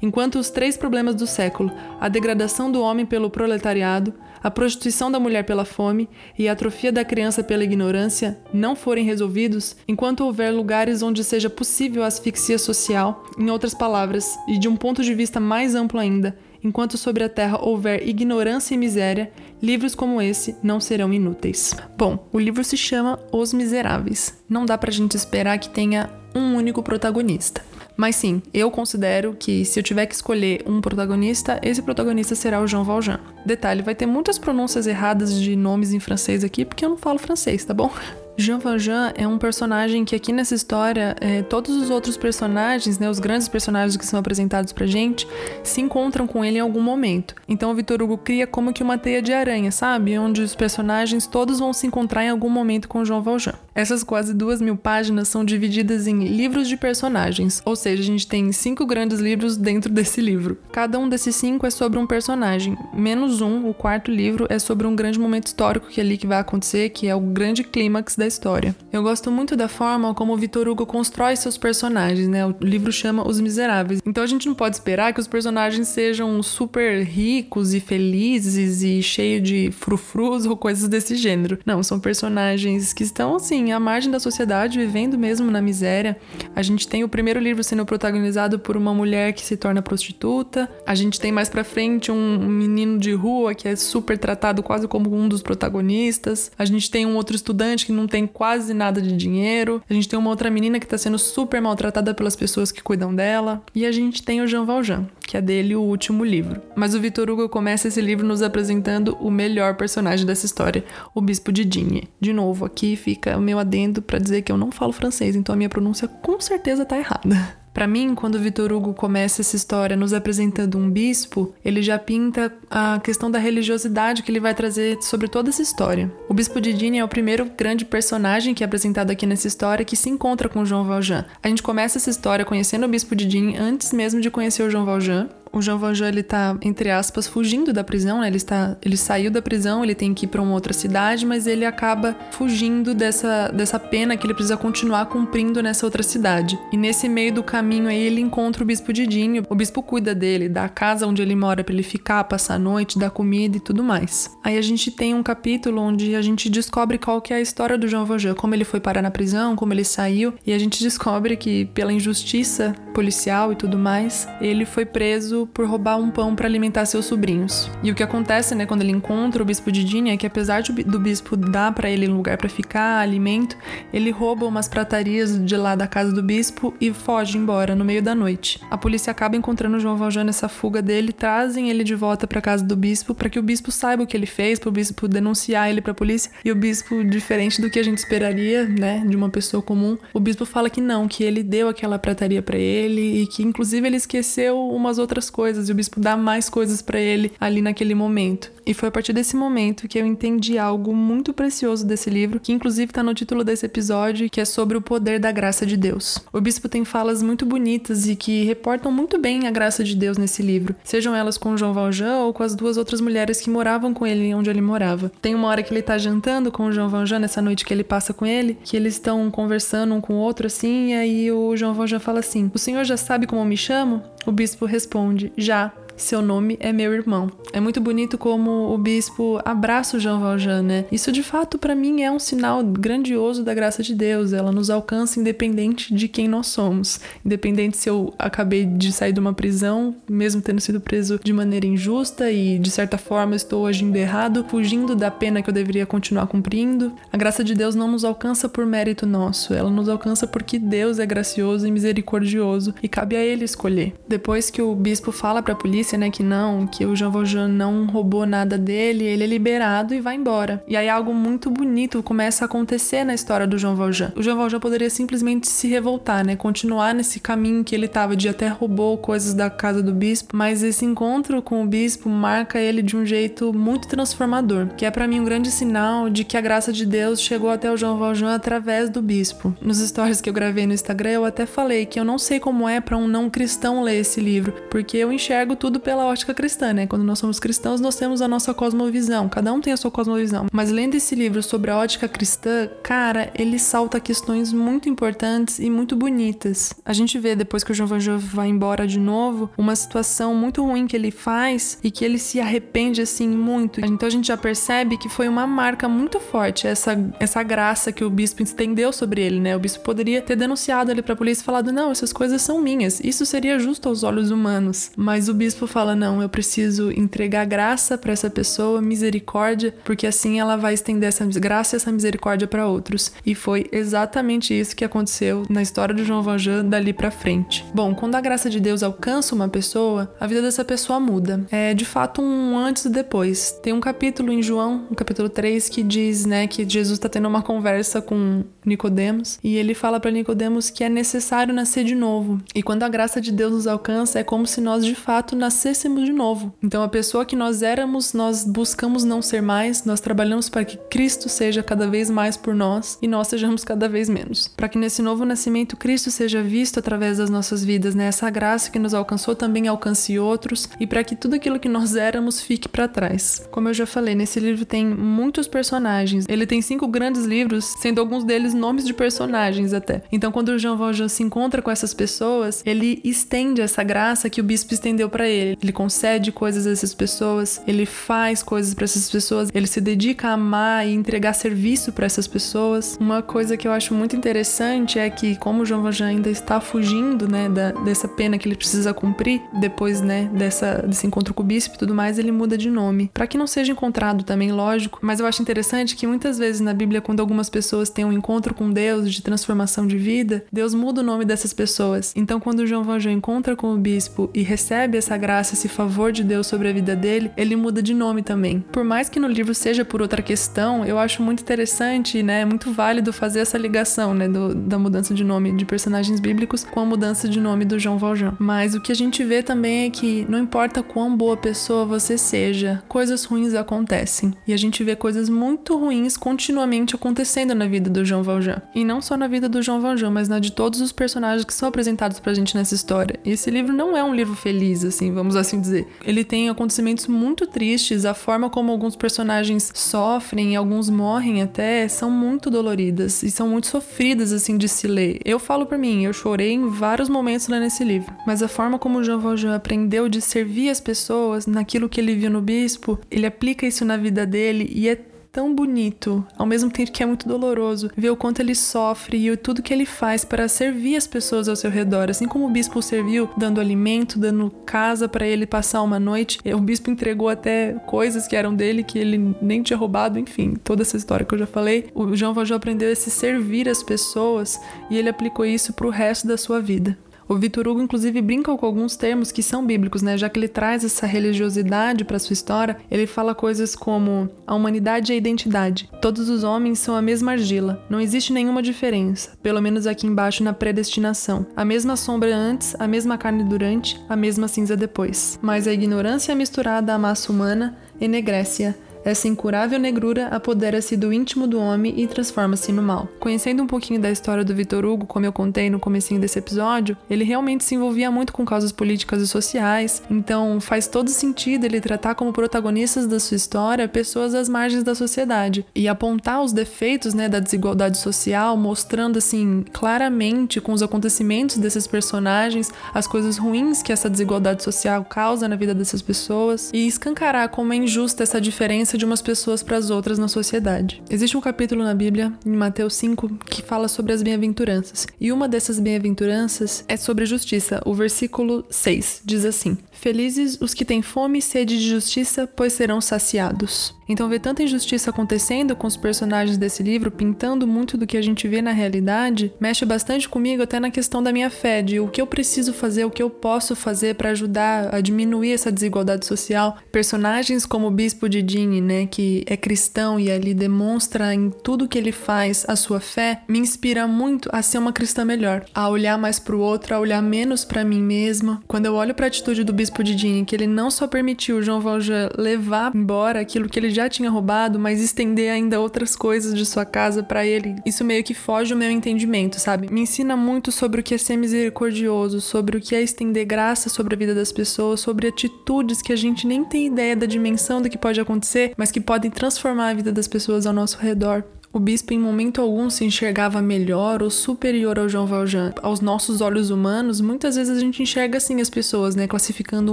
enquanto 0.00 0.38
os 0.38 0.50
três 0.50 0.76
problemas 0.76 1.14
do 1.14 1.26
século, 1.26 1.70
a 2.00 2.08
degradação 2.08 2.70
do 2.70 2.80
homem 2.80 3.04
pelo 3.04 3.30
proletariado, 3.30 4.14
a 4.42 4.50
prostituição 4.50 5.10
da 5.10 5.20
mulher 5.20 5.44
pela 5.44 5.64
fome 5.64 6.08
e 6.38 6.48
a 6.48 6.52
atrofia 6.52 6.90
da 6.90 7.04
criança 7.04 7.44
pela 7.44 7.64
ignorância 7.64 8.38
não 8.52 8.74
forem 8.74 9.04
resolvidos, 9.04 9.76
enquanto 9.86 10.24
houver 10.24 10.50
lugares 10.50 11.02
onde 11.02 11.22
seja 11.22 11.50
possível 11.50 12.02
a 12.02 12.06
asfixia 12.06 12.58
social, 12.58 13.24
em 13.38 13.50
outras 13.50 13.74
palavras, 13.74 14.38
e 14.48 14.58
de 14.58 14.68
um 14.68 14.76
ponto 14.76 15.02
de 15.02 15.14
vista 15.14 15.38
mais 15.38 15.74
amplo 15.74 16.00
ainda, 16.00 16.38
enquanto 16.62 16.98
sobre 16.98 17.24
a 17.24 17.28
terra 17.28 17.58
houver 17.60 18.06
ignorância 18.06 18.74
e 18.74 18.78
miséria, 18.78 19.32
livros 19.62 19.94
como 19.94 20.20
esse 20.20 20.56
não 20.62 20.80
serão 20.80 21.12
inúteis. 21.12 21.74
Bom, 21.96 22.28
o 22.32 22.38
livro 22.38 22.64
se 22.64 22.76
chama 22.76 23.18
Os 23.32 23.52
Miseráveis. 23.52 24.34
Não 24.48 24.64
dá 24.64 24.76
pra 24.76 24.90
gente 24.90 25.16
esperar 25.16 25.58
que 25.58 25.68
tenha 25.68 26.10
um 26.34 26.54
único 26.54 26.82
protagonista. 26.82 27.62
Mas 27.96 28.16
sim, 28.16 28.40
eu 28.54 28.70
considero 28.70 29.36
que 29.38 29.62
se 29.64 29.78
eu 29.78 29.82
tiver 29.82 30.06
que 30.06 30.14
escolher 30.14 30.62
um 30.66 30.80
protagonista, 30.80 31.60
esse 31.62 31.82
protagonista 31.82 32.34
será 32.34 32.60
o 32.60 32.66
Jean 32.66 32.82
Valjean. 32.82 33.20
Detalhe, 33.44 33.82
vai 33.82 33.94
ter 33.94 34.06
muitas 34.06 34.38
pronúncias 34.38 34.86
erradas 34.86 35.34
de 35.34 35.54
nomes 35.54 35.92
em 35.92 36.00
francês 36.00 36.42
aqui, 36.42 36.64
porque 36.64 36.82
eu 36.82 36.88
não 36.88 36.96
falo 36.96 37.18
francês, 37.18 37.62
tá 37.62 37.74
bom? 37.74 37.90
Jean 38.36 38.58
Valjean 38.58 39.12
é 39.16 39.26
um 39.26 39.38
personagem 39.38 40.04
que 40.04 40.16
aqui 40.16 40.32
nessa 40.32 40.54
história, 40.54 41.14
é, 41.20 41.42
todos 41.42 41.76
os 41.76 41.90
outros 41.90 42.16
personagens, 42.16 42.98
né, 42.98 43.10
os 43.10 43.18
grandes 43.18 43.48
personagens 43.48 43.96
que 43.96 44.06
são 44.06 44.18
apresentados 44.18 44.72
pra 44.72 44.86
gente, 44.86 45.28
se 45.62 45.80
encontram 45.80 46.26
com 46.26 46.44
ele 46.44 46.58
em 46.58 46.60
algum 46.60 46.80
momento. 46.80 47.34
Então 47.48 47.70
o 47.70 47.74
Vitor 47.74 48.02
Hugo 48.02 48.16
cria 48.16 48.46
como 48.46 48.72
que 48.72 48.82
uma 48.82 48.96
teia 48.96 49.20
de 49.20 49.32
aranha, 49.32 49.70
sabe? 49.70 50.18
Onde 50.18 50.42
os 50.42 50.54
personagens 50.54 51.26
todos 51.26 51.58
vão 51.58 51.72
se 51.72 51.86
encontrar 51.86 52.24
em 52.24 52.30
algum 52.30 52.48
momento 52.48 52.88
com 52.88 53.04
Jean 53.04 53.20
Valjean. 53.20 53.54
Essas 53.74 54.02
quase 54.02 54.34
duas 54.34 54.60
mil 54.60 54.76
páginas 54.76 55.28
são 55.28 55.44
divididas 55.44 56.06
em 56.06 56.24
livros 56.24 56.68
de 56.68 56.76
personagens, 56.76 57.62
ou 57.64 57.76
seja, 57.76 58.02
a 58.02 58.06
gente 58.06 58.26
tem 58.26 58.50
cinco 58.52 58.84
grandes 58.86 59.20
livros 59.20 59.56
dentro 59.56 59.90
desse 59.92 60.20
livro. 60.20 60.58
Cada 60.72 60.98
um 60.98 61.08
desses 61.08 61.36
cinco 61.36 61.66
é 61.66 61.70
sobre 61.70 61.98
um 61.98 62.06
personagem, 62.06 62.76
menos 62.92 63.40
um, 63.40 63.68
o 63.68 63.74
quarto 63.74 64.10
livro, 64.10 64.46
é 64.48 64.58
sobre 64.58 64.86
um 64.86 64.96
grande 64.96 65.18
momento 65.18 65.46
histórico 65.46 65.88
que 65.88 66.00
é 66.00 66.04
ali 66.04 66.16
que 66.16 66.26
vai 66.26 66.38
acontecer, 66.38 66.90
que 66.90 67.06
é 67.06 67.14
o 67.14 67.20
grande 67.20 67.64
clímax 67.64 68.16
da 68.16 68.26
história. 68.26 68.74
Eu 68.92 69.02
gosto 69.02 69.30
muito 69.30 69.56
da 69.56 69.68
forma 69.68 70.14
como 70.14 70.32
o 70.32 70.36
Vitor 70.36 70.68
Hugo 70.68 70.86
constrói 70.86 71.36
seus 71.36 71.56
personagens, 71.56 72.28
né? 72.28 72.46
O 72.46 72.54
livro 72.60 72.92
chama 72.92 73.26
Os 73.26 73.40
Miseráveis. 73.40 74.00
Então 74.04 74.22
a 74.22 74.26
gente 74.26 74.46
não 74.46 74.54
pode 74.54 74.76
esperar 74.76 75.12
que 75.12 75.20
os 75.20 75.26
personagens 75.26 75.88
sejam 75.88 76.42
super 76.42 77.02
ricos 77.02 77.74
e 77.74 77.80
felizes 77.80 78.82
e 78.82 79.02
cheios 79.02 79.42
de 79.42 79.70
frufrus 79.72 80.46
ou 80.46 80.56
coisas 80.56 80.88
desse 80.88 81.16
gênero. 81.16 81.58
Não, 81.64 81.82
são 81.82 82.00
personagens 82.00 82.92
que 82.92 83.02
estão 83.02 83.36
assim 83.36 83.59
à 83.70 83.80
margem 83.80 84.10
da 84.10 84.18
sociedade, 84.18 84.78
vivendo 84.78 85.18
mesmo 85.18 85.50
na 85.50 85.60
miséria. 85.60 86.16
A 86.56 86.62
gente 86.62 86.88
tem 86.88 87.04
o 87.04 87.08
primeiro 87.08 87.38
livro 87.38 87.62
sendo 87.62 87.84
protagonizado 87.84 88.58
por 88.58 88.76
uma 88.76 88.94
mulher 88.94 89.32
que 89.32 89.44
se 89.44 89.56
torna 89.56 89.82
prostituta. 89.82 90.70
A 90.86 90.94
gente 90.94 91.20
tem 91.20 91.30
mais 91.30 91.48
para 91.48 91.62
frente 91.62 92.10
um 92.10 92.38
menino 92.38 92.98
de 92.98 93.12
rua 93.12 93.54
que 93.54 93.68
é 93.68 93.76
super 93.76 94.16
tratado 94.16 94.62
quase 94.62 94.88
como 94.88 95.14
um 95.14 95.28
dos 95.28 95.42
protagonistas. 95.42 96.50
A 96.58 96.64
gente 96.64 96.90
tem 96.90 97.04
um 97.04 97.16
outro 97.16 97.36
estudante 97.36 97.84
que 97.84 97.92
não 97.92 98.06
tem 98.06 98.26
quase 98.26 98.72
nada 98.72 99.02
de 99.02 99.16
dinheiro. 99.16 99.82
A 99.88 99.92
gente 99.92 100.08
tem 100.08 100.18
uma 100.18 100.30
outra 100.30 100.50
menina 100.50 100.80
que 100.80 100.86
tá 100.86 100.96
sendo 100.96 101.18
super 101.18 101.60
maltratada 101.60 102.14
pelas 102.14 102.34
pessoas 102.34 102.72
que 102.72 102.82
cuidam 102.82 103.14
dela. 103.14 103.62
E 103.74 103.84
a 103.84 103.92
gente 103.92 104.22
tem 104.22 104.40
o 104.40 104.46
Jean 104.46 104.64
Valjean, 104.64 105.06
que 105.30 105.36
é 105.36 105.40
dele 105.40 105.76
o 105.76 105.80
último 105.80 106.24
livro. 106.24 106.60
Mas 106.74 106.92
o 106.92 107.00
Vitor 107.00 107.30
Hugo 107.30 107.48
começa 107.48 107.86
esse 107.86 108.00
livro 108.00 108.26
nos 108.26 108.42
apresentando 108.42 109.16
o 109.20 109.30
melhor 109.30 109.76
personagem 109.76 110.26
dessa 110.26 110.44
história, 110.44 110.84
o 111.14 111.20
Bispo 111.20 111.52
de 111.52 111.64
Digne. 111.64 112.08
De 112.20 112.32
novo, 112.32 112.64
aqui 112.64 112.96
fica 112.96 113.38
o 113.38 113.40
meu 113.40 113.56
adendo 113.60 114.02
para 114.02 114.18
dizer 114.18 114.42
que 114.42 114.50
eu 114.50 114.56
não 114.56 114.72
falo 114.72 114.92
francês, 114.92 115.36
então 115.36 115.52
a 115.52 115.56
minha 115.56 115.68
pronúncia 115.68 116.08
com 116.08 116.40
certeza 116.40 116.84
tá 116.84 116.98
errada. 116.98 117.59
Para 117.72 117.86
mim, 117.86 118.14
quando 118.14 118.38
Vitor 118.38 118.72
Hugo 118.72 118.92
começa 118.92 119.42
essa 119.42 119.56
história 119.56 119.96
nos 119.96 120.12
apresentando 120.12 120.76
um 120.76 120.90
bispo, 120.90 121.54
ele 121.64 121.82
já 121.82 121.98
pinta 121.98 122.52
a 122.70 123.00
questão 123.02 123.30
da 123.30 123.38
religiosidade 123.38 124.22
que 124.22 124.30
ele 124.30 124.40
vai 124.40 124.54
trazer 124.54 124.98
sobre 125.02 125.28
toda 125.28 125.50
essa 125.50 125.62
história. 125.62 126.12
O 126.28 126.34
bispo 126.34 126.60
de 126.60 126.72
Digne 126.72 126.98
é 126.98 127.04
o 127.04 127.08
primeiro 127.08 127.46
grande 127.56 127.84
personagem 127.84 128.54
que 128.54 128.64
é 128.64 128.66
apresentado 128.66 129.10
aqui 129.10 129.26
nessa 129.26 129.46
história 129.46 129.84
que 129.84 129.96
se 129.96 130.10
encontra 130.10 130.48
com 130.48 130.64
João 130.64 130.84
Valjean. 130.84 131.24
A 131.42 131.48
gente 131.48 131.62
começa 131.62 131.98
essa 131.98 132.10
história 132.10 132.44
conhecendo 132.44 132.86
o 132.86 132.88
bispo 132.88 133.14
de 133.14 133.24
Digne 133.24 133.56
antes 133.56 133.92
mesmo 133.92 134.20
de 134.20 134.30
conhecer 134.30 134.62
o 134.62 134.70
João 134.70 134.84
Valjean 134.84 135.28
o 135.52 135.60
Jean 135.60 135.76
Valjean 135.76 136.08
ele 136.08 136.22
tá 136.22 136.56
entre 136.62 136.90
aspas 136.90 137.26
fugindo 137.26 137.72
da 137.72 137.82
prisão, 137.82 138.20
né? 138.20 138.28
Ele 138.28 138.36
está 138.36 138.76
ele 138.82 138.96
saiu 138.96 139.30
da 139.30 139.42
prisão, 139.42 139.82
ele 139.82 139.94
tem 139.94 140.14
que 140.14 140.26
ir 140.26 140.28
para 140.28 140.42
uma 140.42 140.52
outra 140.52 140.72
cidade, 140.72 141.26
mas 141.26 141.46
ele 141.46 141.64
acaba 141.64 142.16
fugindo 142.30 142.94
dessa 142.94 143.48
dessa 143.48 143.78
pena 143.78 144.16
que 144.16 144.26
ele 144.26 144.34
precisa 144.34 144.56
continuar 144.56 145.06
cumprindo 145.06 145.62
nessa 145.62 145.86
outra 145.86 146.02
cidade. 146.02 146.58
E 146.72 146.76
nesse 146.76 147.08
meio 147.08 147.32
do 147.32 147.42
caminho 147.42 147.88
aí 147.88 148.00
ele 148.00 148.20
encontra 148.20 148.62
o 148.62 148.66
bispo 148.66 148.92
Didinho. 148.92 149.42
O 149.48 149.54
bispo 149.54 149.82
cuida 149.82 150.14
dele, 150.14 150.48
da 150.48 150.68
casa 150.68 151.06
onde 151.06 151.22
ele 151.22 151.34
mora 151.34 151.64
para 151.64 151.74
ele 151.74 151.82
ficar, 151.82 152.24
passar 152.24 152.54
a 152.54 152.58
noite, 152.58 152.98
dar 152.98 153.10
comida 153.10 153.56
e 153.56 153.60
tudo 153.60 153.82
mais. 153.82 154.30
Aí 154.42 154.56
a 154.56 154.62
gente 154.62 154.90
tem 154.90 155.14
um 155.14 155.22
capítulo 155.22 155.80
onde 155.80 156.14
a 156.14 156.22
gente 156.22 156.48
descobre 156.48 156.98
qual 156.98 157.20
que 157.20 157.32
é 157.32 157.36
a 157.36 157.40
história 157.40 157.76
do 157.76 157.88
Jean 157.88 158.04
Valjean, 158.04 158.34
como 158.34 158.54
ele 158.54 158.64
foi 158.64 158.80
parar 158.80 159.02
na 159.02 159.10
prisão, 159.10 159.56
como 159.56 159.72
ele 159.72 159.84
saiu, 159.84 160.34
e 160.46 160.52
a 160.52 160.58
gente 160.58 160.82
descobre 160.82 161.36
que 161.36 161.64
pela 161.66 161.92
injustiça 161.92 162.74
policial 162.94 163.52
e 163.52 163.56
tudo 163.56 163.78
mais, 163.78 164.28
ele 164.40 164.64
foi 164.64 164.84
preso 164.84 165.39
por 165.46 165.66
roubar 165.66 165.96
um 165.96 166.10
pão 166.10 166.34
para 166.34 166.46
alimentar 166.46 166.84
seus 166.86 167.06
sobrinhos. 167.06 167.70
E 167.82 167.90
o 167.90 167.94
que 167.94 168.02
acontece, 168.02 168.54
né, 168.54 168.66
quando 168.66 168.82
ele 168.82 168.92
encontra 168.92 169.42
o 169.42 169.46
bispo 169.46 169.70
de 169.70 169.84
Dinia 169.84 170.14
é 170.14 170.16
que 170.16 170.26
apesar 170.26 170.62
do 170.62 170.98
bispo 170.98 171.36
dar 171.36 171.72
para 171.72 171.90
ele 171.90 172.08
um 172.08 172.16
lugar 172.16 172.36
para 172.36 172.48
ficar, 172.48 173.00
alimento, 173.00 173.56
ele 173.92 174.10
rouba 174.10 174.46
umas 174.46 174.68
pratarias 174.68 175.38
de 175.44 175.56
lá 175.56 175.74
da 175.74 175.86
casa 175.86 176.12
do 176.12 176.22
bispo 176.22 176.74
e 176.80 176.92
foge 176.92 177.38
embora 177.38 177.74
no 177.74 177.84
meio 177.84 178.02
da 178.02 178.14
noite. 178.14 178.60
A 178.70 178.76
polícia 178.76 179.10
acaba 179.10 179.36
encontrando 179.36 179.80
João 179.80 179.96
Valjean 179.96 180.24
nessa 180.24 180.48
fuga 180.48 180.82
dele, 180.82 181.12
trazem 181.12 181.70
ele 181.70 181.84
de 181.84 181.94
volta 181.94 182.26
para 182.26 182.40
casa 182.40 182.64
do 182.64 182.76
bispo 182.76 183.14
para 183.14 183.28
que 183.28 183.38
o 183.38 183.42
bispo 183.42 183.70
saiba 183.70 184.02
o 184.02 184.06
que 184.06 184.16
ele 184.16 184.26
fez, 184.26 184.58
para 184.58 184.68
o 184.68 184.72
bispo 184.72 185.08
denunciar 185.08 185.70
ele 185.70 185.80
para 185.80 185.92
a 185.92 185.94
polícia. 185.94 186.30
E 186.44 186.50
o 186.50 186.54
bispo, 186.54 187.04
diferente 187.04 187.60
do 187.60 187.70
que 187.70 187.78
a 187.78 187.82
gente 187.82 187.98
esperaria, 187.98 188.66
né, 188.66 189.04
de 189.06 189.16
uma 189.16 189.30
pessoa 189.30 189.62
comum, 189.62 189.96
o 190.12 190.20
bispo 190.20 190.44
fala 190.44 190.68
que 190.68 190.80
não, 190.80 191.08
que 191.08 191.24
ele 191.24 191.42
deu 191.42 191.68
aquela 191.68 191.98
prataria 191.98 192.42
para 192.42 192.58
ele 192.58 193.22
e 193.22 193.26
que 193.26 193.42
inclusive 193.42 193.86
ele 193.86 193.96
esqueceu 193.96 194.68
umas 194.68 194.98
outras 194.98 195.29
coisas 195.30 195.68
e 195.68 195.72
o 195.72 195.74
bispo 195.74 196.00
dá 196.00 196.16
mais 196.16 196.50
coisas 196.50 196.82
para 196.82 197.00
ele 197.00 197.32
ali 197.40 197.62
naquele 197.62 197.94
momento. 197.94 198.50
E 198.66 198.74
foi 198.74 198.88
a 198.88 198.92
partir 198.92 199.12
desse 199.12 199.34
momento 199.34 199.88
que 199.88 199.98
eu 199.98 200.06
entendi 200.06 200.58
algo 200.58 200.94
muito 200.94 201.32
precioso 201.32 201.84
desse 201.84 202.10
livro, 202.10 202.38
que 202.38 202.52
inclusive 202.52 202.90
está 202.90 203.02
no 203.02 203.14
título 203.14 203.42
desse 203.42 203.66
episódio, 203.66 204.28
que 204.30 204.40
é 204.40 204.44
sobre 204.44 204.76
o 204.76 204.80
poder 204.80 205.18
da 205.18 205.32
graça 205.32 205.66
de 205.66 205.76
Deus. 205.76 206.18
O 206.32 206.40
bispo 206.40 206.68
tem 206.68 206.84
falas 206.84 207.22
muito 207.22 207.44
bonitas 207.44 208.06
e 208.06 208.14
que 208.14 208.44
reportam 208.44 208.92
muito 208.92 209.18
bem 209.18 209.46
a 209.46 209.50
graça 209.50 209.82
de 209.82 209.96
Deus 209.96 210.16
nesse 210.16 210.42
livro, 210.42 210.76
sejam 210.84 211.14
elas 211.14 211.36
com 211.36 211.56
João 211.56 211.72
Valjean 211.72 212.18
ou 212.18 212.32
com 212.32 212.42
as 212.42 212.54
duas 212.54 212.76
outras 212.76 213.00
mulheres 213.00 213.40
que 213.40 213.50
moravam 213.50 213.92
com 213.92 214.06
ele 214.06 214.32
onde 214.34 214.50
ele 214.50 214.60
morava. 214.60 215.10
Tem 215.20 215.34
uma 215.34 215.48
hora 215.48 215.62
que 215.62 215.72
ele 215.72 215.82
tá 215.82 215.98
jantando 215.98 216.52
com 216.52 216.66
o 216.66 216.72
João 216.72 216.88
Valjean 216.88 217.18
nessa 217.18 217.42
noite 217.42 217.64
que 217.64 217.74
ele 217.74 217.84
passa 217.84 218.12
com 218.12 218.24
ele, 218.24 218.56
que 218.62 218.76
eles 218.76 218.94
estão 218.94 219.30
conversando 219.30 219.94
um 219.94 220.00
com 220.00 220.14
o 220.14 220.18
outro 220.18 220.46
assim, 220.46 220.90
e 220.90 220.94
aí 220.94 221.32
o 221.32 221.56
João 221.56 221.74
Valjean 221.74 221.98
fala 221.98 222.20
assim: 222.20 222.50
"O 222.54 222.58
senhor 222.58 222.84
já 222.84 222.96
sabe 222.96 223.26
como 223.26 223.44
me 223.44 223.56
chamo?" 223.56 224.02
O 224.26 224.32
bispo 224.32 224.66
responde: 224.66 225.19
"Já." 225.36 225.72
Seu 226.02 226.22
nome 226.22 226.56
é 226.60 226.72
meu 226.72 226.92
irmão. 226.92 227.30
É 227.52 227.60
muito 227.60 227.80
bonito 227.80 228.16
como 228.16 228.72
o 228.72 228.78
bispo 228.78 229.40
abraça 229.44 229.96
o 229.96 230.00
Jean 230.00 230.18
Valjean, 230.18 230.62
né? 230.62 230.84
Isso 230.90 231.10
de 231.10 231.22
fato 231.22 231.58
para 231.58 231.74
mim 231.74 232.02
é 232.02 232.10
um 232.10 232.18
sinal 232.18 232.62
grandioso 232.62 233.42
da 233.42 233.54
graça 233.54 233.82
de 233.82 233.94
Deus. 233.94 234.32
Ela 234.32 234.52
nos 234.52 234.70
alcança 234.70 235.18
independente 235.18 235.94
de 235.94 236.08
quem 236.08 236.28
nós 236.28 236.46
somos. 236.48 237.00
Independente 237.24 237.76
se 237.76 237.88
eu 237.88 238.14
acabei 238.18 238.64
de 238.64 238.92
sair 238.92 239.12
de 239.12 239.20
uma 239.20 239.32
prisão, 239.32 239.96
mesmo 240.08 240.40
tendo 240.40 240.60
sido 240.60 240.80
preso 240.80 241.20
de 241.22 241.32
maneira 241.32 241.66
injusta 241.66 242.30
e 242.30 242.58
de 242.58 242.70
certa 242.70 242.96
forma 242.98 243.34
estou 243.36 243.66
agindo 243.66 243.96
errado, 243.96 244.44
fugindo 244.48 244.94
da 244.94 245.10
pena 245.10 245.42
que 245.42 245.50
eu 245.50 245.54
deveria 245.54 245.86
continuar 245.86 246.26
cumprindo. 246.26 246.92
A 247.12 247.16
graça 247.16 247.42
de 247.42 247.54
Deus 247.54 247.74
não 247.74 247.90
nos 247.90 248.04
alcança 248.04 248.48
por 248.48 248.64
mérito 248.66 249.06
nosso, 249.06 249.54
ela 249.54 249.70
nos 249.70 249.88
alcança 249.88 250.26
porque 250.26 250.58
Deus 250.58 250.98
é 250.98 251.06
gracioso 251.06 251.66
e 251.66 251.70
misericordioso 251.70 252.74
e 252.82 252.88
cabe 252.88 253.16
a 253.16 253.24
ele 253.24 253.44
escolher. 253.44 253.94
Depois 254.08 254.50
que 254.50 254.62
o 254.62 254.74
bispo 254.74 255.12
fala 255.12 255.42
para 255.42 255.52
a 255.52 255.56
polícia 255.56 255.89
né, 255.96 256.10
que 256.10 256.22
não, 256.22 256.66
que 256.66 256.84
o 256.84 256.94
Jean 256.94 257.10
Valjean 257.10 257.48
não 257.48 257.86
roubou 257.86 258.26
nada 258.26 258.56
dele, 258.56 259.04
ele 259.04 259.24
é 259.24 259.26
liberado 259.26 259.94
e 259.94 260.00
vai 260.00 260.16
embora. 260.16 260.62
E 260.66 260.76
aí 260.76 260.88
algo 260.88 261.14
muito 261.14 261.50
bonito 261.50 262.02
começa 262.02 262.44
a 262.44 262.46
acontecer 262.46 263.04
na 263.04 263.14
história 263.14 263.46
do 263.46 263.58
Jean 263.58 263.74
Valjean. 263.74 264.12
O 264.16 264.22
Jean 264.22 264.36
Valjean 264.36 264.60
poderia 264.60 264.90
simplesmente 264.90 265.48
se 265.48 265.68
revoltar, 265.68 266.24
né, 266.24 266.36
continuar 266.36 266.94
nesse 266.94 267.20
caminho 267.20 267.64
que 267.64 267.74
ele 267.74 267.86
estava 267.86 268.16
de 268.16 268.28
até 268.28 268.48
roubou 268.48 268.98
coisas 268.98 269.34
da 269.34 269.50
casa 269.50 269.82
do 269.82 269.92
bispo, 269.92 270.36
mas 270.36 270.62
esse 270.62 270.84
encontro 270.84 271.42
com 271.42 271.62
o 271.62 271.66
bispo 271.66 272.08
marca 272.08 272.58
ele 272.58 272.82
de 272.82 272.96
um 272.96 273.04
jeito 273.04 273.52
muito 273.52 273.88
transformador, 273.88 274.68
que 274.76 274.84
é 274.84 274.90
para 274.90 275.06
mim 275.06 275.20
um 275.20 275.24
grande 275.24 275.50
sinal 275.50 276.08
de 276.08 276.24
que 276.24 276.36
a 276.36 276.40
graça 276.40 276.72
de 276.72 276.86
Deus 276.86 277.20
chegou 277.20 277.50
até 277.50 277.70
o 277.70 277.76
Jean 277.76 277.96
Valjean 277.96 278.34
através 278.34 278.88
do 278.88 279.02
bispo. 279.02 279.54
Nos 279.60 279.78
stories 279.78 280.20
que 280.20 280.28
eu 280.28 280.34
gravei 280.34 280.66
no 280.66 280.72
Instagram, 280.72 281.10
eu 281.10 281.24
até 281.24 281.46
falei 281.46 281.86
que 281.86 281.98
eu 281.98 282.04
não 282.04 282.18
sei 282.18 282.38
como 282.38 282.68
é 282.68 282.80
para 282.80 282.96
um 282.96 283.08
não 283.08 283.28
cristão 283.28 283.82
ler 283.82 284.00
esse 284.00 284.20
livro, 284.20 284.52
porque 284.70 284.96
eu 284.96 285.12
enxergo 285.12 285.56
tudo 285.56 285.79
pela 285.80 286.06
ótica 286.06 286.34
cristã, 286.34 286.72
né? 286.72 286.86
Quando 286.86 287.04
nós 287.04 287.18
somos 287.18 287.40
cristãos, 287.40 287.80
nós 287.80 287.96
temos 287.96 288.22
a 288.22 288.28
nossa 288.28 288.52
cosmovisão, 288.54 289.28
cada 289.28 289.52
um 289.52 289.60
tem 289.60 289.72
a 289.72 289.76
sua 289.76 289.90
cosmovisão. 289.90 290.46
Mas 290.52 290.70
lendo 290.70 290.94
esse 290.94 291.14
livro 291.14 291.42
sobre 291.42 291.70
a 291.70 291.76
ótica 291.76 292.08
cristã, 292.08 292.68
cara, 292.82 293.30
ele 293.34 293.58
salta 293.58 294.00
questões 294.00 294.52
muito 294.52 294.88
importantes 294.88 295.58
e 295.58 295.70
muito 295.70 295.96
bonitas. 295.96 296.72
A 296.84 296.92
gente 296.92 297.18
vê 297.18 297.34
depois 297.34 297.64
que 297.64 297.72
o 297.72 297.74
João 297.74 297.88
Valjean 297.88 298.18
vai 298.18 298.48
embora 298.48 298.86
de 298.86 298.98
novo, 298.98 299.50
uma 299.56 299.74
situação 299.74 300.34
muito 300.34 300.64
ruim 300.64 300.86
que 300.86 300.96
ele 300.96 301.10
faz 301.10 301.78
e 301.82 301.90
que 301.90 302.04
ele 302.04 302.18
se 302.18 302.40
arrepende 302.40 303.00
assim 303.00 303.28
muito. 303.28 303.84
Então 303.84 304.06
a 304.06 304.10
gente 304.10 304.28
já 304.28 304.36
percebe 304.36 304.96
que 304.96 305.08
foi 305.08 305.28
uma 305.28 305.46
marca 305.46 305.88
muito 305.88 306.20
forte 306.20 306.66
essa 306.66 306.98
essa 307.18 307.42
graça 307.42 307.92
que 307.92 308.04
o 308.04 308.10
bispo 308.10 308.42
estendeu 308.42 308.92
sobre 308.92 309.22
ele, 309.22 309.40
né? 309.40 309.56
O 309.56 309.60
bispo 309.60 309.82
poderia 309.84 310.20
ter 310.20 310.36
denunciado 310.36 310.90
ele 310.90 311.02
para 311.02 311.14
a 311.14 311.16
polícia 311.16 311.42
e 311.42 311.44
falado: 311.44 311.72
"Não, 311.72 311.90
essas 311.90 312.12
coisas 312.12 312.42
são 312.42 312.60
minhas". 312.60 313.00
Isso 313.00 313.24
seria 313.24 313.58
justo 313.58 313.88
aos 313.88 314.02
olhos 314.02 314.30
humanos, 314.30 314.90
mas 314.96 315.28
o 315.28 315.34
bispo 315.60 315.66
fala: 315.66 315.94
não, 315.94 316.22
eu 316.22 316.28
preciso 316.28 316.90
entregar 316.90 317.44
graça 317.44 317.98
para 317.98 318.12
essa 318.12 318.30
pessoa, 318.30 318.80
misericórdia, 318.80 319.74
porque 319.84 320.06
assim 320.06 320.40
ela 320.40 320.56
vai 320.56 320.74
estender 320.74 321.08
essa 321.08 321.26
graça 321.26 321.76
e 321.76 321.78
essa 321.78 321.92
misericórdia 321.92 322.48
para 322.48 322.66
outros. 322.66 323.12
E 323.24 323.34
foi 323.34 323.66
exatamente 323.70 324.58
isso 324.58 324.74
que 324.74 324.84
aconteceu 324.84 325.44
na 325.48 325.62
história 325.62 325.94
de 325.94 326.04
João 326.04 326.22
Valjean 326.22 326.64
dali 326.64 326.92
para 326.92 327.10
frente. 327.10 327.64
Bom, 327.74 327.94
quando 327.94 328.14
a 328.14 328.20
graça 328.20 328.48
de 328.48 328.60
Deus 328.60 328.82
alcança 328.82 329.34
uma 329.34 329.48
pessoa, 329.48 330.14
a 330.18 330.26
vida 330.26 330.42
dessa 330.42 330.64
pessoa 330.64 330.98
muda. 330.98 331.44
É 331.50 331.74
de 331.74 331.84
fato 331.84 332.22
um 332.22 332.56
antes 332.56 332.84
e 332.84 332.90
depois. 332.90 333.52
Tem 333.62 333.72
um 333.72 333.80
capítulo 333.80 334.32
em 334.32 334.42
João, 334.42 334.86
no 334.88 334.96
capítulo 334.96 335.28
3, 335.28 335.68
que 335.68 335.82
diz, 335.82 336.24
né, 336.24 336.46
que 336.46 336.68
Jesus 336.68 336.98
está 336.98 337.08
tendo 337.08 337.28
uma 337.28 337.42
conversa 337.42 338.00
com 338.00 338.44
Nicodemos 338.64 339.38
e 339.42 339.56
ele 339.56 339.74
fala 339.74 339.98
para 339.98 340.10
Nicodemos 340.10 340.70
que 340.70 340.84
é 340.84 340.88
necessário 340.88 341.52
nascer 341.52 341.84
de 341.84 341.94
novo. 341.94 342.40
E 342.54 342.62
quando 342.62 342.82
a 342.82 342.88
graça 342.88 343.20
de 343.20 343.32
Deus 343.32 343.52
nos 343.52 343.66
alcança, 343.66 344.18
é 344.18 344.24
como 344.24 344.46
se 344.46 344.60
nós 344.60 344.84
de 344.84 344.94
fato 344.94 345.36
nascêssemos 345.36 345.49
nascêssemos 345.50 346.04
de 346.04 346.12
novo. 346.12 346.54
Então, 346.62 346.80
a 346.80 346.88
pessoa 346.88 347.24
que 347.24 347.34
nós 347.34 347.60
éramos, 347.60 348.12
nós 348.12 348.44
buscamos 348.44 349.02
não 349.02 349.20
ser 349.20 349.42
mais, 349.42 349.84
nós 349.84 350.00
trabalhamos 350.00 350.48
para 350.48 350.64
que 350.64 350.76
Cristo 350.88 351.28
seja 351.28 351.60
cada 351.60 351.88
vez 351.88 352.08
mais 352.08 352.36
por 352.36 352.54
nós 352.54 352.96
e 353.02 353.08
nós 353.08 353.26
sejamos 353.26 353.64
cada 353.64 353.88
vez 353.88 354.08
menos. 354.08 354.46
Para 354.46 354.68
que 354.68 354.78
nesse 354.78 355.02
novo 355.02 355.24
nascimento 355.24 355.76
Cristo 355.76 356.08
seja 356.08 356.40
visto 356.40 356.78
através 356.78 357.18
das 357.18 357.28
nossas 357.28 357.64
vidas, 357.64 357.96
né? 357.96 358.06
Essa 358.06 358.30
graça 358.30 358.70
que 358.70 358.78
nos 358.78 358.94
alcançou 358.94 359.34
também 359.34 359.66
alcance 359.66 360.16
outros 360.20 360.68
e 360.78 360.86
para 360.86 361.02
que 361.02 361.16
tudo 361.16 361.34
aquilo 361.34 361.58
que 361.58 361.68
nós 361.68 361.96
éramos 361.96 362.40
fique 362.40 362.68
para 362.68 362.86
trás. 362.86 363.48
Como 363.50 363.68
eu 363.68 363.74
já 363.74 363.86
falei, 363.86 364.14
nesse 364.14 364.38
livro 364.38 364.64
tem 364.64 364.86
muitos 364.86 365.48
personagens. 365.48 366.26
Ele 366.28 366.46
tem 366.46 366.62
cinco 366.62 366.86
grandes 366.86 367.24
livros, 367.24 367.64
sendo 367.80 368.00
alguns 368.00 368.22
deles 368.22 368.54
nomes 368.54 368.84
de 368.84 368.94
personagens 368.94 369.72
até. 369.72 370.04
Então, 370.12 370.30
quando 370.30 370.50
o 370.50 370.58
Jean 370.60 370.76
Valjean 370.76 371.08
se 371.08 371.24
encontra 371.24 371.60
com 371.60 371.72
essas 371.72 371.92
pessoas, 371.92 372.62
ele 372.64 373.00
estende 373.02 373.60
essa 373.60 373.82
graça 373.82 374.30
que 374.30 374.40
o 374.40 374.44
bispo 374.44 374.72
estendeu 374.72 375.10
para 375.10 375.28
ele 375.28 375.39
ele 375.40 375.72
concede 375.72 376.32
coisas 376.32 376.66
a 376.66 376.70
essas 376.70 376.94
pessoas, 376.94 377.60
ele 377.66 377.86
faz 377.86 378.42
coisas 378.42 378.74
para 378.74 378.84
essas 378.84 379.10
pessoas, 379.10 379.50
ele 379.54 379.66
se 379.66 379.80
dedica 379.80 380.28
a 380.28 380.32
amar 380.32 380.86
e 380.86 380.92
entregar 380.92 381.32
serviço 381.32 381.92
para 381.92 382.06
essas 382.06 382.26
pessoas. 382.26 382.96
Uma 383.00 383.22
coisa 383.22 383.56
que 383.56 383.66
eu 383.66 383.72
acho 383.72 383.94
muito 383.94 384.16
interessante 384.16 384.98
é 384.98 385.08
que, 385.08 385.36
como 385.36 385.64
João 385.64 385.82
Valjean 385.82 386.08
ainda 386.08 386.30
está 386.30 386.60
fugindo, 386.60 387.28
né, 387.28 387.48
da, 387.48 387.72
dessa 387.72 388.08
pena 388.08 388.38
que 388.38 388.48
ele 388.48 388.56
precisa 388.56 388.92
cumprir, 388.92 389.40
depois, 389.60 390.00
né, 390.00 390.30
dessa, 390.32 390.84
desse 390.86 391.06
encontro 391.06 391.34
com 391.34 391.42
o 391.42 391.46
bispo 391.46 391.76
e 391.76 391.78
tudo 391.78 391.94
mais, 391.94 392.18
ele 392.18 392.32
muda 392.32 392.56
de 392.56 392.70
nome. 392.70 393.10
Para 393.12 393.26
que 393.26 393.38
não 393.38 393.46
seja 393.46 393.72
encontrado 393.72 394.24
também, 394.24 394.52
lógico, 394.52 394.98
mas 395.02 395.20
eu 395.20 395.26
acho 395.26 395.42
interessante 395.42 395.96
que 395.96 396.06
muitas 396.06 396.38
vezes 396.38 396.60
na 396.60 396.74
Bíblia, 396.74 397.00
quando 397.00 397.20
algumas 397.20 397.48
pessoas 397.48 397.90
têm 397.90 398.04
um 398.04 398.12
encontro 398.12 398.54
com 398.54 398.70
Deus 398.70 399.12
de 399.12 399.22
transformação 399.22 399.86
de 399.86 399.98
vida, 399.98 400.44
Deus 400.52 400.74
muda 400.74 401.00
o 401.00 401.04
nome 401.04 401.24
dessas 401.24 401.52
pessoas. 401.52 402.12
Então, 402.16 402.40
quando 402.40 402.66
João 402.66 402.84
Valjean 402.84 403.12
encontra 403.12 403.56
com 403.56 403.74
o 403.74 403.78
bispo 403.78 404.30
e 404.34 404.42
recebe 404.42 404.98
essa 404.98 405.16
graça, 405.16 405.29
graça, 405.30 405.54
esse 405.54 405.68
favor 405.68 406.10
de 406.10 406.24
Deus 406.24 406.48
sobre 406.48 406.68
a 406.68 406.72
vida 406.72 406.96
dele, 406.96 407.30
ele 407.36 407.54
muda 407.54 407.80
de 407.80 407.94
nome 407.94 408.20
também. 408.20 408.64
Por 408.72 408.82
mais 408.82 409.08
que 409.08 409.20
no 409.20 409.28
livro 409.28 409.54
seja 409.54 409.84
por 409.84 410.02
outra 410.02 410.20
questão, 410.20 410.84
eu 410.84 410.98
acho 410.98 411.22
muito 411.22 411.40
interessante, 411.40 412.20
né, 412.20 412.44
muito 412.44 412.72
válido 412.72 413.12
fazer 413.12 413.38
essa 413.38 413.56
ligação, 413.56 414.12
né, 414.12 414.28
do, 414.28 414.52
da 414.52 414.76
mudança 414.76 415.14
de 415.14 415.22
nome 415.22 415.52
de 415.52 415.64
personagens 415.64 416.18
bíblicos 416.18 416.64
com 416.64 416.80
a 416.80 416.84
mudança 416.84 417.28
de 417.28 417.38
nome 417.38 417.64
do 417.64 417.78
João 417.78 417.96
Valjean. 417.96 418.34
Mas 418.40 418.74
o 418.74 418.80
que 418.80 418.90
a 418.90 418.94
gente 418.94 419.22
vê 419.22 419.40
também 419.40 419.86
é 419.86 419.90
que 419.90 420.26
não 420.28 420.36
importa 420.36 420.82
quão 420.82 421.16
boa 421.16 421.36
pessoa 421.36 421.84
você 421.84 422.18
seja, 422.18 422.82
coisas 422.88 423.24
ruins 423.24 423.54
acontecem. 423.54 424.34
E 424.48 424.52
a 424.52 424.56
gente 424.56 424.82
vê 424.82 424.96
coisas 424.96 425.28
muito 425.28 425.78
ruins 425.78 426.16
continuamente 426.16 426.96
acontecendo 426.96 427.54
na 427.54 427.68
vida 427.68 427.88
do 427.88 428.04
João 428.04 428.24
Valjean. 428.24 428.60
E 428.74 428.84
não 428.84 429.00
só 429.00 429.16
na 429.16 429.28
vida 429.28 429.48
do 429.48 429.62
João 429.62 429.80
Valjean, 429.80 430.10
mas 430.10 430.28
na 430.28 430.40
de 430.40 430.50
todos 430.50 430.80
os 430.80 430.90
personagens 430.90 431.44
que 431.44 431.54
são 431.54 431.68
apresentados 431.68 432.18
pra 432.18 432.34
gente 432.34 432.56
nessa 432.56 432.74
história. 432.74 433.20
E 433.24 433.30
esse 433.30 433.48
livro 433.48 433.72
não 433.72 433.96
é 433.96 434.02
um 434.02 434.12
livro 434.12 434.34
feliz, 434.34 434.84
assim, 434.84 435.19
vamos 435.20 435.36
assim 435.36 435.60
dizer. 435.60 435.86
Ele 436.04 436.24
tem 436.24 436.48
acontecimentos 436.48 437.06
muito 437.06 437.46
tristes, 437.46 438.04
a 438.04 438.14
forma 438.14 438.48
como 438.48 438.72
alguns 438.72 438.96
personagens 438.96 439.70
sofrem, 439.74 440.56
alguns 440.56 440.88
morrem 440.88 441.42
até, 441.42 441.86
são 441.88 442.10
muito 442.10 442.50
doloridas 442.50 443.22
e 443.22 443.30
são 443.30 443.48
muito 443.48 443.66
sofridas 443.66 444.32
assim 444.32 444.56
de 444.56 444.68
se 444.68 444.86
ler. 444.86 445.20
Eu 445.24 445.38
falo 445.38 445.66
para 445.66 445.78
mim, 445.78 446.04
eu 446.04 446.12
chorei 446.12 446.52
em 446.52 446.68
vários 446.68 447.08
momentos 447.08 447.48
lendo 447.48 447.66
esse 447.66 447.84
livro, 447.84 448.12
mas 448.26 448.42
a 448.42 448.48
forma 448.48 448.78
como 448.78 449.04
Jean 449.04 449.18
Valjean 449.18 449.54
aprendeu 449.54 450.08
de 450.08 450.20
servir 450.20 450.70
as 450.70 450.80
pessoas 450.80 451.46
naquilo 451.46 451.88
que 451.88 452.00
ele 452.00 452.14
viu 452.14 452.30
no 452.30 452.40
bispo, 452.40 452.98
ele 453.10 453.26
aplica 453.26 453.66
isso 453.66 453.84
na 453.84 453.96
vida 453.96 454.24
dele 454.26 454.70
e 454.74 454.88
é 454.88 455.09
tão 455.32 455.54
bonito, 455.54 456.24
ao 456.36 456.46
mesmo 456.46 456.70
tempo 456.70 456.90
que 456.90 457.02
é 457.02 457.06
muito 457.06 457.28
doloroso, 457.28 457.90
ver 457.96 458.10
o 458.10 458.16
quanto 458.16 458.40
ele 458.40 458.54
sofre 458.54 459.30
e 459.30 459.36
tudo 459.36 459.62
que 459.62 459.72
ele 459.72 459.86
faz 459.86 460.24
para 460.24 460.48
servir 460.48 460.96
as 460.96 461.06
pessoas 461.06 461.48
ao 461.48 461.56
seu 461.56 461.70
redor, 461.70 462.10
assim 462.10 462.26
como 462.26 462.46
o 462.46 462.50
bispo 462.50 462.82
serviu, 462.82 463.28
dando 463.36 463.60
alimento, 463.60 464.18
dando 464.18 464.50
casa 464.66 465.08
para 465.08 465.26
ele 465.26 465.46
passar 465.46 465.82
uma 465.82 466.00
noite. 466.00 466.40
O 466.52 466.60
bispo 466.60 466.90
entregou 466.90 467.28
até 467.28 467.74
coisas 467.86 468.26
que 468.26 468.36
eram 468.36 468.54
dele 468.54 468.82
que 468.82 468.98
ele 468.98 469.34
nem 469.40 469.62
tinha 469.62 469.76
roubado, 469.76 470.18
enfim, 470.18 470.54
toda 470.64 470.82
essa 470.82 470.96
história 470.96 471.24
que 471.24 471.34
eu 471.34 471.38
já 471.38 471.46
falei. 471.46 471.88
O 471.94 472.16
João 472.16 472.34
Valjean 472.34 472.56
aprendeu 472.56 472.90
a 472.90 472.96
se 472.96 473.10
servir 473.10 473.68
as 473.68 473.82
pessoas 473.82 474.60
e 474.90 474.96
ele 474.96 475.08
aplicou 475.08 475.44
isso 475.44 475.72
para 475.72 475.86
o 475.86 475.90
resto 475.90 476.26
da 476.26 476.36
sua 476.36 476.60
vida. 476.60 476.96
O 477.30 477.36
Vitor 477.36 477.68
Hugo, 477.68 477.80
inclusive, 477.80 478.20
brinca 478.20 478.52
com 478.56 478.66
alguns 478.66 478.96
termos 478.96 479.30
que 479.30 479.40
são 479.40 479.64
bíblicos, 479.64 480.02
né? 480.02 480.18
Já 480.18 480.28
que 480.28 480.36
ele 480.36 480.48
traz 480.48 480.84
essa 480.84 481.06
religiosidade 481.06 482.04
para 482.04 482.18
sua 482.18 482.34
história, 482.34 482.76
ele 482.90 483.06
fala 483.06 483.36
coisas 483.36 483.76
como 483.76 484.28
a 484.44 484.52
humanidade 484.52 485.12
e 485.12 485.14
a 485.14 485.16
identidade. 485.16 485.88
Todos 486.02 486.28
os 486.28 486.42
homens 486.42 486.80
são 486.80 486.96
a 486.96 487.00
mesma 487.00 487.30
argila. 487.30 487.86
Não 487.88 488.00
existe 488.00 488.32
nenhuma 488.32 488.60
diferença, 488.60 489.38
pelo 489.40 489.62
menos 489.62 489.86
aqui 489.86 490.08
embaixo 490.08 490.42
na 490.42 490.52
predestinação. 490.52 491.46
A 491.54 491.64
mesma 491.64 491.94
sombra 491.94 492.34
antes, 492.34 492.74
a 492.80 492.88
mesma 492.88 493.16
carne 493.16 493.44
durante, 493.44 493.96
a 494.08 494.16
mesma 494.16 494.48
cinza 494.48 494.76
depois. 494.76 495.38
Mas 495.40 495.68
a 495.68 495.72
ignorância 495.72 496.34
misturada 496.34 496.92
à 496.92 496.98
massa 496.98 497.30
humana 497.30 497.78
enegrece-a 498.00 498.74
essa 499.04 499.28
incurável 499.28 499.78
negrura 499.78 500.28
apodera-se 500.28 500.96
do 500.96 501.12
íntimo 501.12 501.46
do 501.46 501.58
homem 501.58 501.94
e 501.96 502.06
transforma-se 502.06 502.72
no 502.72 502.82
mal. 502.82 503.08
Conhecendo 503.18 503.62
um 503.62 503.66
pouquinho 503.66 504.00
da 504.00 504.10
história 504.10 504.44
do 504.44 504.54
Vitor 504.54 504.84
Hugo, 504.84 505.06
como 505.06 505.26
eu 505.26 505.32
contei 505.32 505.70
no 505.70 505.80
comecinho 505.80 506.20
desse 506.20 506.38
episódio, 506.38 506.96
ele 507.08 507.24
realmente 507.24 507.64
se 507.64 507.74
envolvia 507.74 508.10
muito 508.10 508.32
com 508.32 508.44
causas 508.44 508.72
políticas 508.72 509.22
e 509.22 509.26
sociais, 509.26 510.02
então 510.10 510.60
faz 510.60 510.86
todo 510.86 511.08
sentido 511.08 511.64
ele 511.64 511.80
tratar 511.80 512.14
como 512.14 512.32
protagonistas 512.32 513.06
da 513.06 513.18
sua 513.18 513.36
história 513.36 513.88
pessoas 513.88 514.34
às 514.34 514.48
margens 514.48 514.82
da 514.82 514.94
sociedade 514.94 515.64
e 515.74 515.88
apontar 515.88 516.42
os 516.42 516.52
defeitos 516.52 517.14
né, 517.14 517.28
da 517.28 517.40
desigualdade 517.40 517.98
social, 517.98 518.56
mostrando 518.56 519.18
assim 519.18 519.64
claramente 519.72 520.60
com 520.60 520.72
os 520.72 520.82
acontecimentos 520.82 521.56
desses 521.56 521.86
personagens 521.86 522.70
as 522.92 523.06
coisas 523.06 523.38
ruins 523.38 523.82
que 523.82 523.92
essa 523.92 524.10
desigualdade 524.10 524.62
social 524.62 525.04
causa 525.04 525.48
na 525.48 525.56
vida 525.56 525.74
dessas 525.74 526.02
pessoas 526.02 526.70
e 526.72 526.86
escancarar 526.86 527.48
como 527.48 527.72
é 527.72 527.76
injusta 527.76 528.22
essa 528.22 528.40
diferença 528.40 528.89
de 528.96 529.04
umas 529.04 529.22
pessoas 529.22 529.62
para 529.62 529.76
as 529.76 529.90
outras 529.90 530.18
na 530.18 530.28
sociedade. 530.28 531.02
Existe 531.10 531.36
um 531.36 531.40
capítulo 531.40 531.82
na 531.82 531.94
Bíblia, 531.94 532.32
em 532.44 532.56
Mateus 532.56 532.94
5, 532.94 533.28
que 533.46 533.62
fala 533.62 533.88
sobre 533.88 534.12
as 534.12 534.22
bem-aventuranças. 534.22 535.06
E 535.20 535.32
uma 535.32 535.48
dessas 535.48 535.78
bem-aventuranças 535.78 536.84
é 536.88 536.96
sobre 536.96 537.26
justiça. 537.26 537.80
O 537.84 537.94
versículo 537.94 538.64
6 538.70 539.22
diz 539.24 539.44
assim: 539.44 539.78
Felizes 539.92 540.58
os 540.60 540.74
que 540.74 540.84
têm 540.84 541.02
fome 541.02 541.38
e 541.38 541.42
sede 541.42 541.78
de 541.78 541.88
justiça, 541.88 542.46
pois 542.46 542.72
serão 542.72 543.00
saciados. 543.00 543.94
Então, 544.10 544.28
ver 544.28 544.40
tanta 544.40 544.64
injustiça 544.64 545.10
acontecendo 545.10 545.76
com 545.76 545.86
os 545.86 545.96
personagens 545.96 546.58
desse 546.58 546.82
livro, 546.82 547.12
pintando 547.12 547.64
muito 547.64 547.96
do 547.96 548.08
que 548.08 548.16
a 548.16 548.22
gente 548.22 548.48
vê 548.48 548.60
na 548.60 548.72
realidade, 548.72 549.52
mexe 549.60 549.84
bastante 549.84 550.28
comigo 550.28 550.64
até 550.64 550.80
na 550.80 550.90
questão 550.90 551.22
da 551.22 551.32
minha 551.32 551.48
fé, 551.48 551.80
de 551.80 552.00
o 552.00 552.08
que 552.08 552.20
eu 552.20 552.26
preciso 552.26 552.72
fazer, 552.72 553.04
o 553.04 553.10
que 553.10 553.22
eu 553.22 553.30
posso 553.30 553.76
fazer 553.76 554.16
para 554.16 554.30
ajudar 554.30 554.92
a 554.92 555.00
diminuir 555.00 555.52
essa 555.52 555.70
desigualdade 555.70 556.26
social. 556.26 556.76
Personagens 556.90 557.64
como 557.64 557.86
o 557.86 557.90
Bispo 557.90 558.28
de 558.28 558.42
Dini, 558.42 558.80
né, 558.80 559.06
que 559.06 559.44
é 559.46 559.56
cristão 559.56 560.18
e 560.18 560.28
ali 560.28 560.54
demonstra 560.54 561.32
em 561.32 561.48
tudo 561.48 561.86
que 561.86 561.96
ele 561.96 562.10
faz 562.10 562.64
a 562.66 562.74
sua 562.74 562.98
fé, 562.98 563.42
me 563.46 563.60
inspira 563.60 564.08
muito 564.08 564.50
a 564.52 564.60
ser 564.60 564.78
uma 564.78 564.92
cristã 564.92 565.24
melhor, 565.24 565.64
a 565.72 565.88
olhar 565.88 566.18
mais 566.18 566.40
para 566.40 566.56
o 566.56 566.60
outro, 566.60 566.96
a 566.96 566.98
olhar 566.98 567.22
menos 567.22 567.64
para 567.64 567.84
mim 567.84 568.02
mesma. 568.02 568.60
Quando 568.66 568.86
eu 568.86 568.94
olho 568.94 569.14
para 569.14 569.26
a 569.26 569.28
atitude 569.28 569.62
do 569.62 569.72
Bispo 569.72 570.02
de 570.02 570.16
Dini, 570.16 570.44
que 570.44 570.56
ele 570.56 570.66
não 570.66 570.90
só 570.90 571.06
permitiu 571.06 571.62
João 571.62 571.80
Valjean 571.80 572.28
levar 572.36 572.90
embora 572.92 573.38
aquilo 573.38 573.68
que 573.68 573.78
ele 573.78 573.90
já 573.90 573.99
já 574.00 574.08
tinha 574.08 574.30
roubado, 574.30 574.78
mas 574.78 575.00
estender 575.00 575.50
ainda 575.52 575.80
outras 575.80 576.16
coisas 576.16 576.54
de 576.54 576.64
sua 576.64 576.84
casa 576.84 577.22
para 577.22 577.46
ele. 577.46 577.76
Isso 577.84 578.04
meio 578.04 578.24
que 578.24 578.32
foge 578.32 578.72
do 578.72 578.78
meu 578.78 578.90
entendimento, 578.90 579.60
sabe? 579.60 579.92
Me 579.92 580.00
ensina 580.00 580.36
muito 580.36 580.72
sobre 580.72 581.00
o 581.00 581.04
que 581.04 581.14
é 581.14 581.18
ser 581.18 581.36
misericordioso, 581.36 582.40
sobre 582.40 582.78
o 582.78 582.80
que 582.80 582.94
é 582.94 583.02
estender 583.02 583.44
graça 583.44 583.90
sobre 583.90 584.14
a 584.14 584.18
vida 584.18 584.34
das 584.34 584.50
pessoas, 584.52 585.00
sobre 585.00 585.28
atitudes 585.28 586.00
que 586.00 586.12
a 586.12 586.16
gente 586.16 586.46
nem 586.46 586.64
tem 586.64 586.86
ideia 586.86 587.14
da 587.14 587.26
dimensão 587.26 587.82
do 587.82 587.90
que 587.90 587.98
pode 587.98 588.20
acontecer, 588.20 588.72
mas 588.76 588.90
que 588.90 589.00
podem 589.00 589.30
transformar 589.30 589.90
a 589.90 589.94
vida 589.94 590.12
das 590.12 590.26
pessoas 590.26 590.66
ao 590.66 590.72
nosso 590.72 590.98
redor. 590.98 591.44
O 591.72 591.78
bispo 591.78 592.12
em 592.12 592.18
momento 592.18 592.60
algum 592.60 592.90
se 592.90 593.04
enxergava 593.04 593.62
melhor 593.62 594.24
ou 594.24 594.28
superior 594.28 594.98
ao 594.98 595.08
João 595.08 595.24
Valjean. 595.24 595.72
Aos 595.80 596.00
nossos 596.00 596.40
olhos 596.40 596.68
humanos, 596.68 597.20
muitas 597.20 597.54
vezes 597.54 597.76
a 597.76 597.80
gente 597.80 598.02
enxerga 598.02 598.38
assim 598.38 598.60
as 598.60 598.68
pessoas, 598.68 599.14
né, 599.14 599.28
classificando 599.28 599.92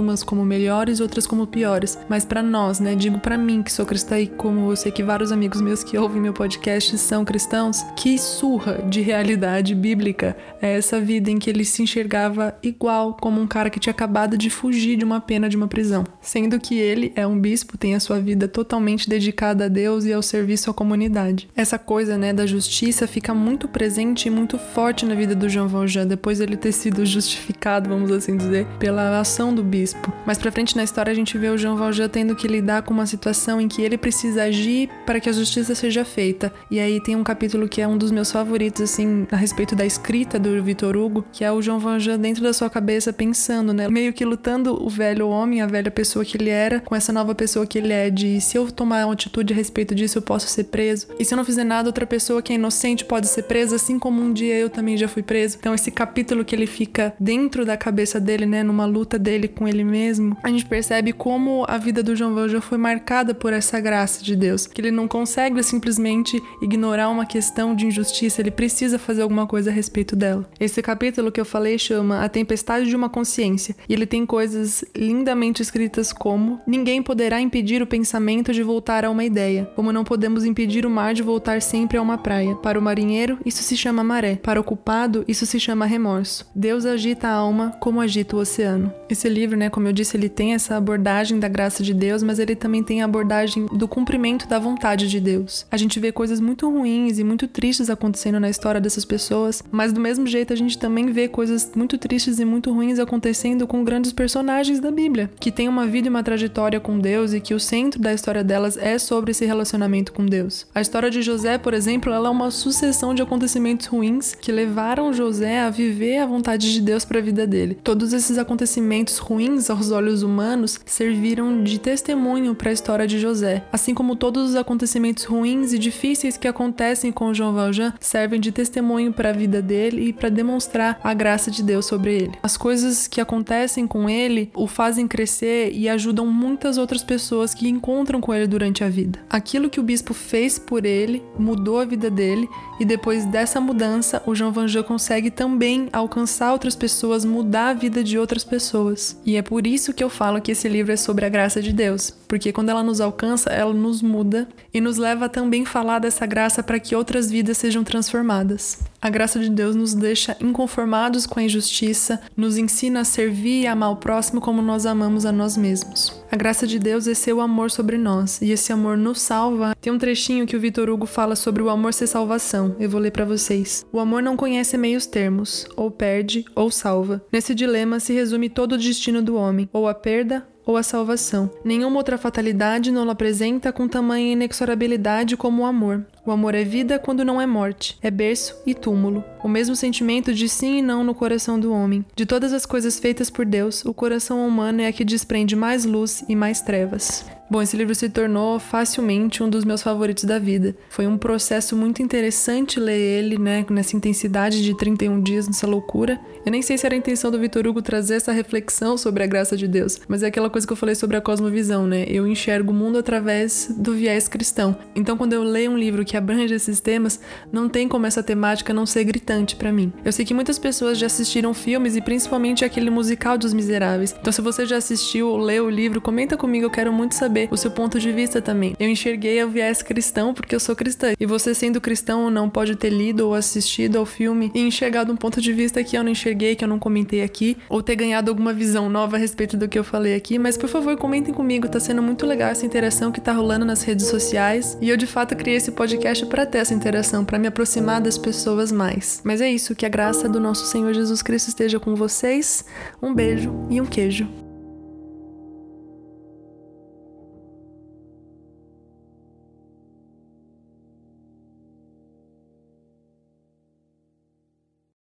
umas 0.00 0.24
como 0.24 0.44
melhores, 0.44 0.98
outras 0.98 1.24
como 1.24 1.46
piores. 1.46 1.96
Mas 2.08 2.24
para 2.24 2.42
nós, 2.42 2.80
né, 2.80 2.96
digo 2.96 3.20
para 3.20 3.38
mim 3.38 3.62
que 3.62 3.70
sou 3.70 3.86
cristã 3.86 4.18
e 4.18 4.26
como 4.26 4.74
sei 4.74 4.90
que 4.90 5.04
vários 5.04 5.30
amigos 5.30 5.60
meus 5.60 5.84
que 5.84 5.96
ouvem 5.96 6.20
meu 6.20 6.32
podcast 6.32 6.98
são 6.98 7.24
cristãos, 7.24 7.84
que 7.94 8.18
surra 8.18 8.82
de 8.82 9.00
realidade 9.00 9.72
bíblica 9.72 10.36
é 10.60 10.76
essa 10.76 11.00
vida 11.00 11.30
em 11.30 11.38
que 11.38 11.48
ele 11.48 11.64
se 11.64 11.80
enxergava 11.80 12.58
igual 12.60 13.14
como 13.14 13.40
um 13.40 13.46
cara 13.46 13.70
que 13.70 13.78
tinha 13.78 13.92
acabado 13.92 14.36
de 14.36 14.50
fugir 14.50 14.96
de 14.96 15.04
uma 15.04 15.20
pena 15.20 15.48
de 15.48 15.56
uma 15.56 15.68
prisão, 15.68 16.02
sendo 16.20 16.58
que 16.58 16.76
ele 16.76 17.12
é 17.14 17.24
um 17.24 17.38
bispo, 17.38 17.78
tem 17.78 17.94
a 17.94 18.00
sua 18.00 18.18
vida 18.18 18.48
totalmente 18.48 19.08
dedicada 19.08 19.66
a 19.66 19.68
Deus 19.68 20.04
e 20.04 20.12
ao 20.12 20.22
serviço 20.22 20.72
à 20.72 20.74
comunidade 20.74 21.48
essa 21.67 21.67
coisa, 21.76 22.16
né, 22.16 22.32
da 22.32 22.46
justiça 22.46 23.08
fica 23.08 23.34
muito 23.34 23.66
presente 23.66 24.28
e 24.28 24.30
muito 24.30 24.56
forte 24.56 25.04
na 25.04 25.16
vida 25.16 25.34
do 25.34 25.48
Jean 25.48 25.66
Valjean, 25.66 26.06
depois 26.06 26.40
ele 26.40 26.56
ter 26.56 26.70
sido 26.70 27.04
justificado, 27.04 27.88
vamos 27.88 28.12
assim 28.12 28.36
dizer, 28.36 28.64
pela 28.78 29.18
ação 29.18 29.52
do 29.52 29.64
bispo. 29.64 30.12
Mais 30.24 30.38
pra 30.38 30.52
frente 30.52 30.76
na 30.76 30.84
história 30.84 31.10
a 31.10 31.14
gente 31.14 31.36
vê 31.36 31.48
o 31.48 31.58
Jean 31.58 31.74
Valjean 31.74 32.08
tendo 32.08 32.36
que 32.36 32.46
lidar 32.46 32.82
com 32.82 32.94
uma 32.94 33.06
situação 33.06 33.60
em 33.60 33.66
que 33.66 33.82
ele 33.82 33.98
precisa 33.98 34.44
agir 34.44 34.88
para 35.04 35.18
que 35.18 35.28
a 35.28 35.32
justiça 35.32 35.74
seja 35.74 36.04
feita. 36.04 36.52
E 36.70 36.78
aí 36.78 37.02
tem 37.02 37.16
um 37.16 37.24
capítulo 37.24 37.68
que 37.68 37.80
é 37.80 37.88
um 37.88 37.98
dos 37.98 38.12
meus 38.12 38.30
favoritos, 38.30 38.82
assim, 38.82 39.26
a 39.32 39.36
respeito 39.36 39.74
da 39.74 39.84
escrita 39.84 40.38
do 40.38 40.62
Victor 40.62 40.96
Hugo, 40.96 41.24
que 41.32 41.44
é 41.44 41.50
o 41.50 41.60
Jean 41.60 41.78
Valjean 41.78 42.18
dentro 42.18 42.42
da 42.42 42.52
sua 42.52 42.70
cabeça 42.70 43.12
pensando, 43.12 43.72
né, 43.72 43.88
meio 43.88 44.12
que 44.12 44.24
lutando 44.24 44.80
o 44.80 44.88
velho 44.88 45.28
homem, 45.28 45.60
a 45.60 45.66
velha 45.66 45.90
pessoa 45.90 46.24
que 46.24 46.36
ele 46.36 46.50
era, 46.50 46.80
com 46.80 46.94
essa 46.94 47.12
nova 47.12 47.34
pessoa 47.34 47.66
que 47.66 47.78
ele 47.78 47.92
é, 47.92 48.10
de 48.10 48.40
se 48.40 48.56
eu 48.56 48.70
tomar 48.70 49.06
uma 49.06 49.14
atitude 49.14 49.52
a 49.52 49.56
respeito 49.56 49.94
disso 49.94 50.18
eu 50.18 50.22
posso 50.22 50.46
ser 50.46 50.64
preso. 50.64 51.06
E 51.18 51.24
se 51.24 51.34
eu 51.34 51.36
não 51.36 51.44
fizer 51.44 51.57
nada, 51.64 51.88
outra 51.88 52.06
pessoa 52.06 52.42
que 52.42 52.52
é 52.52 52.56
inocente 52.56 53.04
pode 53.04 53.28
ser 53.28 53.44
presa, 53.44 53.76
assim 53.76 53.98
como 53.98 54.20
um 54.22 54.32
dia 54.32 54.54
eu 54.54 54.70
também 54.70 54.96
já 54.96 55.08
fui 55.08 55.22
preso. 55.22 55.56
Então, 55.58 55.74
esse 55.74 55.90
capítulo 55.90 56.44
que 56.44 56.54
ele 56.54 56.66
fica 56.66 57.14
dentro 57.18 57.64
da 57.64 57.76
cabeça 57.76 58.20
dele, 58.20 58.46
né, 58.46 58.62
numa 58.62 58.86
luta 58.86 59.18
dele 59.18 59.48
com 59.48 59.66
ele 59.66 59.84
mesmo, 59.84 60.36
a 60.42 60.48
gente 60.48 60.66
percebe 60.66 61.12
como 61.12 61.64
a 61.68 61.78
vida 61.78 62.02
do 62.02 62.14
João 62.14 62.34
Valjean 62.34 62.60
foi 62.60 62.78
marcada 62.78 63.34
por 63.34 63.52
essa 63.52 63.80
graça 63.80 64.22
de 64.22 64.36
Deus, 64.36 64.66
que 64.66 64.80
ele 64.80 64.90
não 64.90 65.08
consegue 65.08 65.62
simplesmente 65.62 66.40
ignorar 66.60 67.08
uma 67.08 67.26
questão 67.26 67.74
de 67.74 67.86
injustiça, 67.86 68.40
ele 68.40 68.50
precisa 68.50 68.98
fazer 68.98 69.22
alguma 69.22 69.46
coisa 69.46 69.70
a 69.70 69.72
respeito 69.72 70.14
dela. 70.14 70.48
Esse 70.58 70.82
capítulo 70.82 71.32
que 71.32 71.40
eu 71.40 71.44
falei 71.44 71.78
chama 71.78 72.22
A 72.22 72.28
Tempestade 72.28 72.88
de 72.88 72.96
uma 72.96 73.08
Consciência, 73.08 73.74
e 73.88 73.92
ele 73.92 74.06
tem 74.06 74.26
coisas 74.26 74.84
lindamente 74.96 75.62
escritas 75.62 76.12
como: 76.12 76.60
Ninguém 76.66 77.02
poderá 77.02 77.40
impedir 77.40 77.82
o 77.82 77.86
pensamento 77.86 78.52
de 78.52 78.62
voltar 78.62 79.04
a 79.04 79.10
uma 79.10 79.24
ideia, 79.24 79.70
como 79.74 79.92
não 79.92 80.04
podemos 80.04 80.44
impedir 80.44 80.84
o 80.84 80.90
mar 80.90 81.14
de 81.14 81.22
voltar 81.22 81.47
voltar 81.48 81.62
sempre 81.62 81.96
a 81.96 82.02
uma 82.02 82.18
praia. 82.18 82.54
Para 82.56 82.78
o 82.78 82.82
marinheiro, 82.82 83.38
isso 83.44 83.62
se 83.62 83.76
chama 83.76 84.04
maré. 84.04 84.36
Para 84.36 84.60
o 84.60 84.64
culpado, 84.64 85.24
isso 85.26 85.46
se 85.46 85.58
chama 85.58 85.86
remorso. 85.86 86.46
Deus 86.54 86.84
agita 86.84 87.28
a 87.28 87.32
alma 87.32 87.74
como 87.80 88.02
agita 88.02 88.36
o 88.36 88.40
oceano. 88.40 88.92
Esse 89.08 89.28
livro, 89.28 89.56
né, 89.56 89.70
como 89.70 89.88
eu 89.88 89.92
disse, 89.92 90.16
ele 90.16 90.28
tem 90.28 90.52
essa 90.52 90.76
abordagem 90.76 91.38
da 91.38 91.48
graça 91.48 91.82
de 91.82 91.94
Deus, 91.94 92.22
mas 92.22 92.38
ele 92.38 92.54
também 92.54 92.82
tem 92.82 93.00
a 93.00 93.06
abordagem 93.06 93.66
do 93.72 93.88
cumprimento 93.88 94.46
da 94.46 94.58
vontade 94.58 95.08
de 95.08 95.18
Deus. 95.18 95.66
A 95.70 95.78
gente 95.78 95.98
vê 95.98 96.12
coisas 96.12 96.38
muito 96.38 96.70
ruins 96.70 97.18
e 97.18 97.24
muito 97.24 97.48
tristes 97.48 97.88
acontecendo 97.88 98.38
na 98.38 98.50
história 98.50 98.80
dessas 98.80 99.06
pessoas, 99.06 99.62
mas 99.70 99.92
do 99.92 100.00
mesmo 100.00 100.26
jeito 100.26 100.52
a 100.52 100.56
gente 100.56 100.76
também 100.76 101.06
vê 101.06 101.28
coisas 101.28 101.72
muito 101.74 101.96
tristes 101.96 102.38
e 102.38 102.44
muito 102.44 102.72
ruins 102.72 102.98
acontecendo 102.98 103.66
com 103.66 103.82
grandes 103.82 104.12
personagens 104.12 104.80
da 104.80 104.90
Bíblia, 104.90 105.30
que 105.40 105.50
têm 105.50 105.68
uma 105.68 105.86
vida 105.86 106.08
e 106.08 106.10
uma 106.10 106.22
trajetória 106.22 106.78
com 106.78 106.98
Deus 106.98 107.32
e 107.32 107.40
que 107.40 107.54
o 107.54 107.60
centro 107.60 107.98
da 108.00 108.12
história 108.12 108.44
delas 108.44 108.76
é 108.76 108.98
sobre 108.98 109.30
esse 109.30 109.46
relacionamento 109.46 110.12
com 110.12 110.26
Deus. 110.26 110.66
A 110.74 110.82
história 110.82 111.10
de 111.10 111.22
José, 111.22 111.37
por 111.58 111.74
exemplo, 111.74 112.12
ela 112.12 112.28
é 112.28 112.30
uma 112.30 112.50
sucessão 112.50 113.14
de 113.14 113.22
acontecimentos 113.22 113.86
ruins 113.86 114.34
que 114.34 114.50
levaram 114.50 115.12
José 115.12 115.60
a 115.60 115.70
viver 115.70 116.18
a 116.18 116.26
vontade 116.26 116.72
de 116.72 116.80
Deus 116.80 117.04
para 117.04 117.18
a 117.18 117.22
vida 117.22 117.46
dele. 117.46 117.78
Todos 117.82 118.12
esses 118.12 118.38
acontecimentos 118.38 119.18
ruins 119.18 119.70
aos 119.70 119.90
olhos 119.90 120.22
humanos 120.22 120.80
serviram 120.86 121.62
de 121.62 121.78
testemunho 121.78 122.54
para 122.54 122.70
a 122.70 122.72
história 122.72 123.06
de 123.06 123.18
José, 123.18 123.64
assim 123.72 123.94
como 123.94 124.16
todos 124.16 124.50
os 124.50 124.56
acontecimentos 124.56 125.24
ruins 125.24 125.72
e 125.72 125.78
difíceis 125.78 126.36
que 126.36 126.48
acontecem 126.48 127.12
com 127.12 127.34
João 127.34 127.52
Valjean 127.52 127.94
servem 128.00 128.40
de 128.40 128.52
testemunho 128.52 129.12
para 129.12 129.30
a 129.30 129.32
vida 129.32 129.60
dele 129.60 130.08
e 130.08 130.12
para 130.12 130.28
demonstrar 130.28 131.00
a 131.02 131.14
graça 131.14 131.50
de 131.50 131.62
Deus 131.62 131.86
sobre 131.86 132.14
ele. 132.14 132.32
As 132.42 132.56
coisas 132.56 133.06
que 133.06 133.20
acontecem 133.20 133.86
com 133.86 134.08
ele 134.08 134.50
o 134.54 134.66
fazem 134.66 135.06
crescer 135.06 135.72
e 135.72 135.88
ajudam 135.88 136.26
muitas 136.26 136.78
outras 136.78 137.02
pessoas 137.02 137.54
que 137.54 137.68
encontram 137.68 138.20
com 138.20 138.34
ele 138.34 138.46
durante 138.46 138.84
a 138.84 138.88
vida. 138.88 139.18
Aquilo 139.28 139.70
que 139.70 139.80
o 139.80 139.82
bispo 139.82 140.14
fez 140.14 140.58
por 140.58 140.84
ele 140.84 141.22
mudou 141.38 141.78
a 141.80 141.84
vida 141.84 142.10
dele 142.10 142.48
e 142.78 142.84
depois 142.84 143.24
dessa 143.24 143.60
mudança, 143.60 144.22
o 144.26 144.34
Jean 144.34 144.50
Van 144.50 144.66
Gogh 144.66 144.84
consegue 144.84 145.30
também 145.30 145.88
alcançar 145.92 146.52
outras 146.52 146.76
pessoas, 146.76 147.24
mudar 147.24 147.70
a 147.70 147.74
vida 147.74 148.04
de 148.04 148.18
outras 148.18 148.44
pessoas. 148.44 149.20
E 149.24 149.36
é 149.36 149.42
por 149.42 149.66
isso 149.66 149.92
que 149.92 150.02
eu 150.02 150.10
falo 150.10 150.40
que 150.40 150.52
esse 150.52 150.68
livro 150.68 150.92
é 150.92 150.96
sobre 150.96 151.24
a 151.24 151.28
graça 151.28 151.60
de 151.60 151.72
Deus, 151.72 152.10
porque 152.26 152.52
quando 152.52 152.68
ela 152.68 152.82
nos 152.82 153.00
alcança, 153.00 153.50
ela 153.50 153.72
nos 153.72 154.02
muda 154.02 154.48
e 154.72 154.80
nos 154.80 154.96
leva 154.96 155.26
a 155.26 155.28
também 155.28 155.64
falar 155.64 155.98
dessa 155.98 156.26
graça 156.26 156.62
para 156.62 156.78
que 156.78 156.94
outras 156.94 157.30
vidas 157.30 157.58
sejam 157.58 157.82
transformadas. 157.82 158.80
A 159.00 159.08
graça 159.08 159.38
de 159.38 159.48
Deus 159.48 159.76
nos 159.76 159.94
deixa 159.94 160.36
inconformados 160.40 161.24
com 161.24 161.38
a 161.38 161.42
injustiça, 161.44 162.20
nos 162.36 162.58
ensina 162.58 163.00
a 163.00 163.04
servir 163.04 163.62
e 163.62 163.66
amar 163.66 163.92
o 163.92 163.96
próximo 163.96 164.40
como 164.40 164.60
nós 164.60 164.86
amamos 164.86 165.24
a 165.24 165.30
nós 165.30 165.56
mesmos. 165.56 166.20
A 166.32 166.36
graça 166.36 166.66
de 166.66 166.80
Deus 166.80 167.06
é 167.06 167.14
seu 167.14 167.40
amor 167.40 167.70
sobre 167.70 167.96
nós, 167.96 168.42
e 168.42 168.50
esse 168.50 168.72
amor 168.72 168.96
nos 168.96 169.20
salva. 169.20 169.76
Tem 169.80 169.92
um 169.92 169.98
trechinho 169.98 170.46
que 170.46 170.56
o 170.56 170.60
Vitor 170.60 170.90
Hugo 170.90 171.06
fala 171.06 171.36
sobre 171.36 171.62
o 171.62 171.70
amor 171.70 171.94
ser 171.94 172.08
salvação. 172.08 172.74
Eu 172.80 172.90
vou 172.90 173.00
ler 173.00 173.12
para 173.12 173.24
vocês. 173.24 173.86
O 173.92 174.00
amor 174.00 174.20
não 174.20 174.36
conhece 174.36 174.76
meios 174.76 175.06
termos, 175.06 175.64
ou 175.76 175.92
perde 175.92 176.44
ou 176.56 176.68
salva. 176.68 177.22
Nesse 177.32 177.54
dilema 177.54 178.00
se 178.00 178.12
resume 178.12 178.48
todo 178.48 178.72
o 178.72 178.78
destino 178.78 179.22
do 179.22 179.36
homem, 179.36 179.68
ou 179.72 179.86
a 179.86 179.94
perda 179.94 180.44
ou 180.68 180.76
a 180.76 180.82
salvação. 180.82 181.50
Nenhuma 181.64 181.96
outra 181.96 182.18
fatalidade 182.18 182.92
não 182.92 183.08
apresenta 183.08 183.72
com 183.72 183.88
tamanha 183.88 184.34
inexorabilidade 184.34 185.34
como 185.34 185.62
o 185.62 185.66
amor. 185.66 186.04
O 186.28 186.30
amor 186.30 186.54
é 186.54 186.62
vida 186.62 186.98
quando 186.98 187.24
não 187.24 187.40
é 187.40 187.46
morte, 187.46 187.96
é 188.02 188.10
berço 188.10 188.54
e 188.66 188.74
túmulo. 188.74 189.24
O 189.42 189.48
mesmo 189.48 189.74
sentimento 189.74 190.34
de 190.34 190.46
sim 190.46 190.76
e 190.76 190.82
não 190.82 191.02
no 191.02 191.14
coração 191.14 191.58
do 191.58 191.72
homem. 191.72 192.04
De 192.14 192.26
todas 192.26 192.52
as 192.52 192.66
coisas 192.66 192.98
feitas 192.98 193.30
por 193.30 193.46
Deus, 193.46 193.82
o 193.82 193.94
coração 193.94 194.46
humano 194.46 194.82
é 194.82 194.88
a 194.88 194.92
que 194.92 195.06
desprende 195.06 195.56
mais 195.56 195.86
luz 195.86 196.22
e 196.28 196.36
mais 196.36 196.60
trevas. 196.60 197.24
Bom, 197.50 197.62
esse 197.62 197.78
livro 197.78 197.94
se 197.94 198.10
tornou 198.10 198.58
facilmente 198.58 199.42
um 199.42 199.48
dos 199.48 199.64
meus 199.64 199.82
favoritos 199.82 200.24
da 200.24 200.38
vida. 200.38 200.76
Foi 200.90 201.06
um 201.06 201.16
processo 201.16 201.74
muito 201.74 202.02
interessante 202.02 202.78
ler 202.78 202.98
ele, 202.98 203.38
né, 203.38 203.64
nessa 203.70 203.96
intensidade 203.96 204.62
de 204.62 204.76
31 204.76 205.18
dias, 205.22 205.46
nessa 205.46 205.66
loucura. 205.66 206.20
Eu 206.44 206.52
nem 206.52 206.60
sei 206.60 206.76
se 206.76 206.84
era 206.84 206.94
a 206.94 206.98
intenção 206.98 207.30
do 207.30 207.38
Vitor 207.38 207.66
Hugo 207.66 207.80
trazer 207.80 208.16
essa 208.16 208.32
reflexão 208.32 208.98
sobre 208.98 209.22
a 209.22 209.26
graça 209.26 209.56
de 209.56 209.66
Deus, 209.66 209.98
mas 210.06 210.22
é 210.22 210.26
aquela 210.26 210.50
coisa 210.50 210.66
que 210.66 210.72
eu 210.74 210.76
falei 210.76 210.94
sobre 210.94 211.16
a 211.16 211.22
cosmovisão, 211.22 211.86
né? 211.86 212.04
Eu 212.06 212.26
enxergo 212.26 212.70
o 212.70 212.74
mundo 212.74 212.98
através 212.98 213.74
do 213.78 213.94
viés 213.94 214.28
cristão. 214.28 214.76
Então, 214.94 215.16
quando 215.16 215.32
eu 215.32 215.42
leio 215.42 215.70
um 215.70 215.78
livro 215.78 216.04
que 216.04 216.18
abrange 216.18 216.52
esses 216.52 216.80
temas, 216.80 217.18
não 217.50 217.66
tem 217.66 217.88
como 217.88 218.06
essa 218.06 218.22
temática 218.22 218.74
não 218.74 218.84
ser 218.84 219.04
gritante 219.04 219.56
para 219.56 219.72
mim. 219.72 219.90
Eu 220.04 220.12
sei 220.12 220.26
que 220.26 220.34
muitas 220.34 220.58
pessoas 220.58 220.98
já 220.98 221.06
assistiram 221.06 221.54
filmes 221.54 221.96
e 221.96 222.02
principalmente 222.02 222.62
aquele 222.62 222.90
musical 222.90 223.38
dos 223.38 223.54
Miseráveis. 223.54 224.14
Então, 224.20 224.32
se 224.32 224.42
você 224.42 224.66
já 224.66 224.76
assistiu 224.76 225.28
ou 225.28 225.38
leu 225.38 225.64
o 225.64 225.70
livro, 225.70 226.00
comenta 226.00 226.36
comigo, 226.36 226.66
eu 226.66 226.70
quero 226.70 226.92
muito 226.92 227.14
saber 227.14 227.37
saber 227.38 227.48
o 227.50 227.56
seu 227.56 227.70
ponto 227.70 228.00
de 228.00 228.10
vista 228.10 228.42
também. 228.42 228.74
Eu 228.78 228.88
enxerguei 228.88 229.42
o 229.44 229.48
viés 229.48 229.82
cristão 229.82 230.34
porque 230.34 230.54
eu 230.54 230.60
sou 230.60 230.74
cristã. 230.74 231.12
E 231.18 231.26
você, 231.26 231.54
sendo 231.54 231.80
cristão 231.80 232.24
ou 232.24 232.30
não, 232.30 232.50
pode 232.50 232.74
ter 232.74 232.90
lido 232.90 233.26
ou 233.26 233.34
assistido 233.34 233.98
ao 233.98 234.06
filme 234.06 234.50
e 234.54 234.60
enxergado 234.60 235.12
um 235.12 235.16
ponto 235.16 235.40
de 235.40 235.52
vista 235.52 235.84
que 235.84 235.96
eu 235.96 236.02
não 236.02 236.10
enxerguei, 236.10 236.56
que 236.56 236.64
eu 236.64 236.68
não 236.68 236.78
comentei 236.78 237.22
aqui, 237.22 237.56
ou 237.68 237.82
ter 237.82 237.94
ganhado 237.94 238.30
alguma 238.30 238.52
visão 238.52 238.88
nova 238.88 239.16
a 239.16 239.18
respeito 239.18 239.56
do 239.56 239.68
que 239.68 239.78
eu 239.78 239.84
falei 239.84 240.14
aqui. 240.14 240.38
Mas 240.38 240.56
por 240.56 240.68
favor, 240.68 240.96
comentem 240.96 241.32
comigo, 241.32 241.68
tá 241.68 241.78
sendo 241.78 242.02
muito 242.02 242.26
legal 242.26 242.50
essa 242.50 242.66
interação 242.66 243.12
que 243.12 243.20
tá 243.20 243.32
rolando 243.32 243.64
nas 243.64 243.82
redes 243.82 244.06
sociais. 244.06 244.76
E 244.80 244.88
eu 244.88 244.96
de 244.96 245.06
fato 245.06 245.36
criei 245.36 245.56
esse 245.56 245.70
podcast 245.72 246.24
para 246.26 246.46
ter 246.46 246.58
essa 246.58 246.74
interação, 246.74 247.24
para 247.24 247.38
me 247.38 247.46
aproximar 247.46 248.00
das 248.00 248.18
pessoas 248.18 248.72
mais. 248.72 249.20
Mas 249.24 249.40
é 249.40 249.50
isso, 249.50 249.74
que 249.74 249.86
a 249.86 249.88
graça 249.88 250.28
do 250.28 250.40
nosso 250.40 250.66
Senhor 250.66 250.92
Jesus 250.92 251.22
Cristo 251.22 251.48
esteja 251.48 251.78
com 251.78 251.94
vocês. 251.94 252.64
Um 253.02 253.14
beijo 253.14 253.52
e 253.70 253.80
um 253.80 253.86
queijo. 253.86 254.47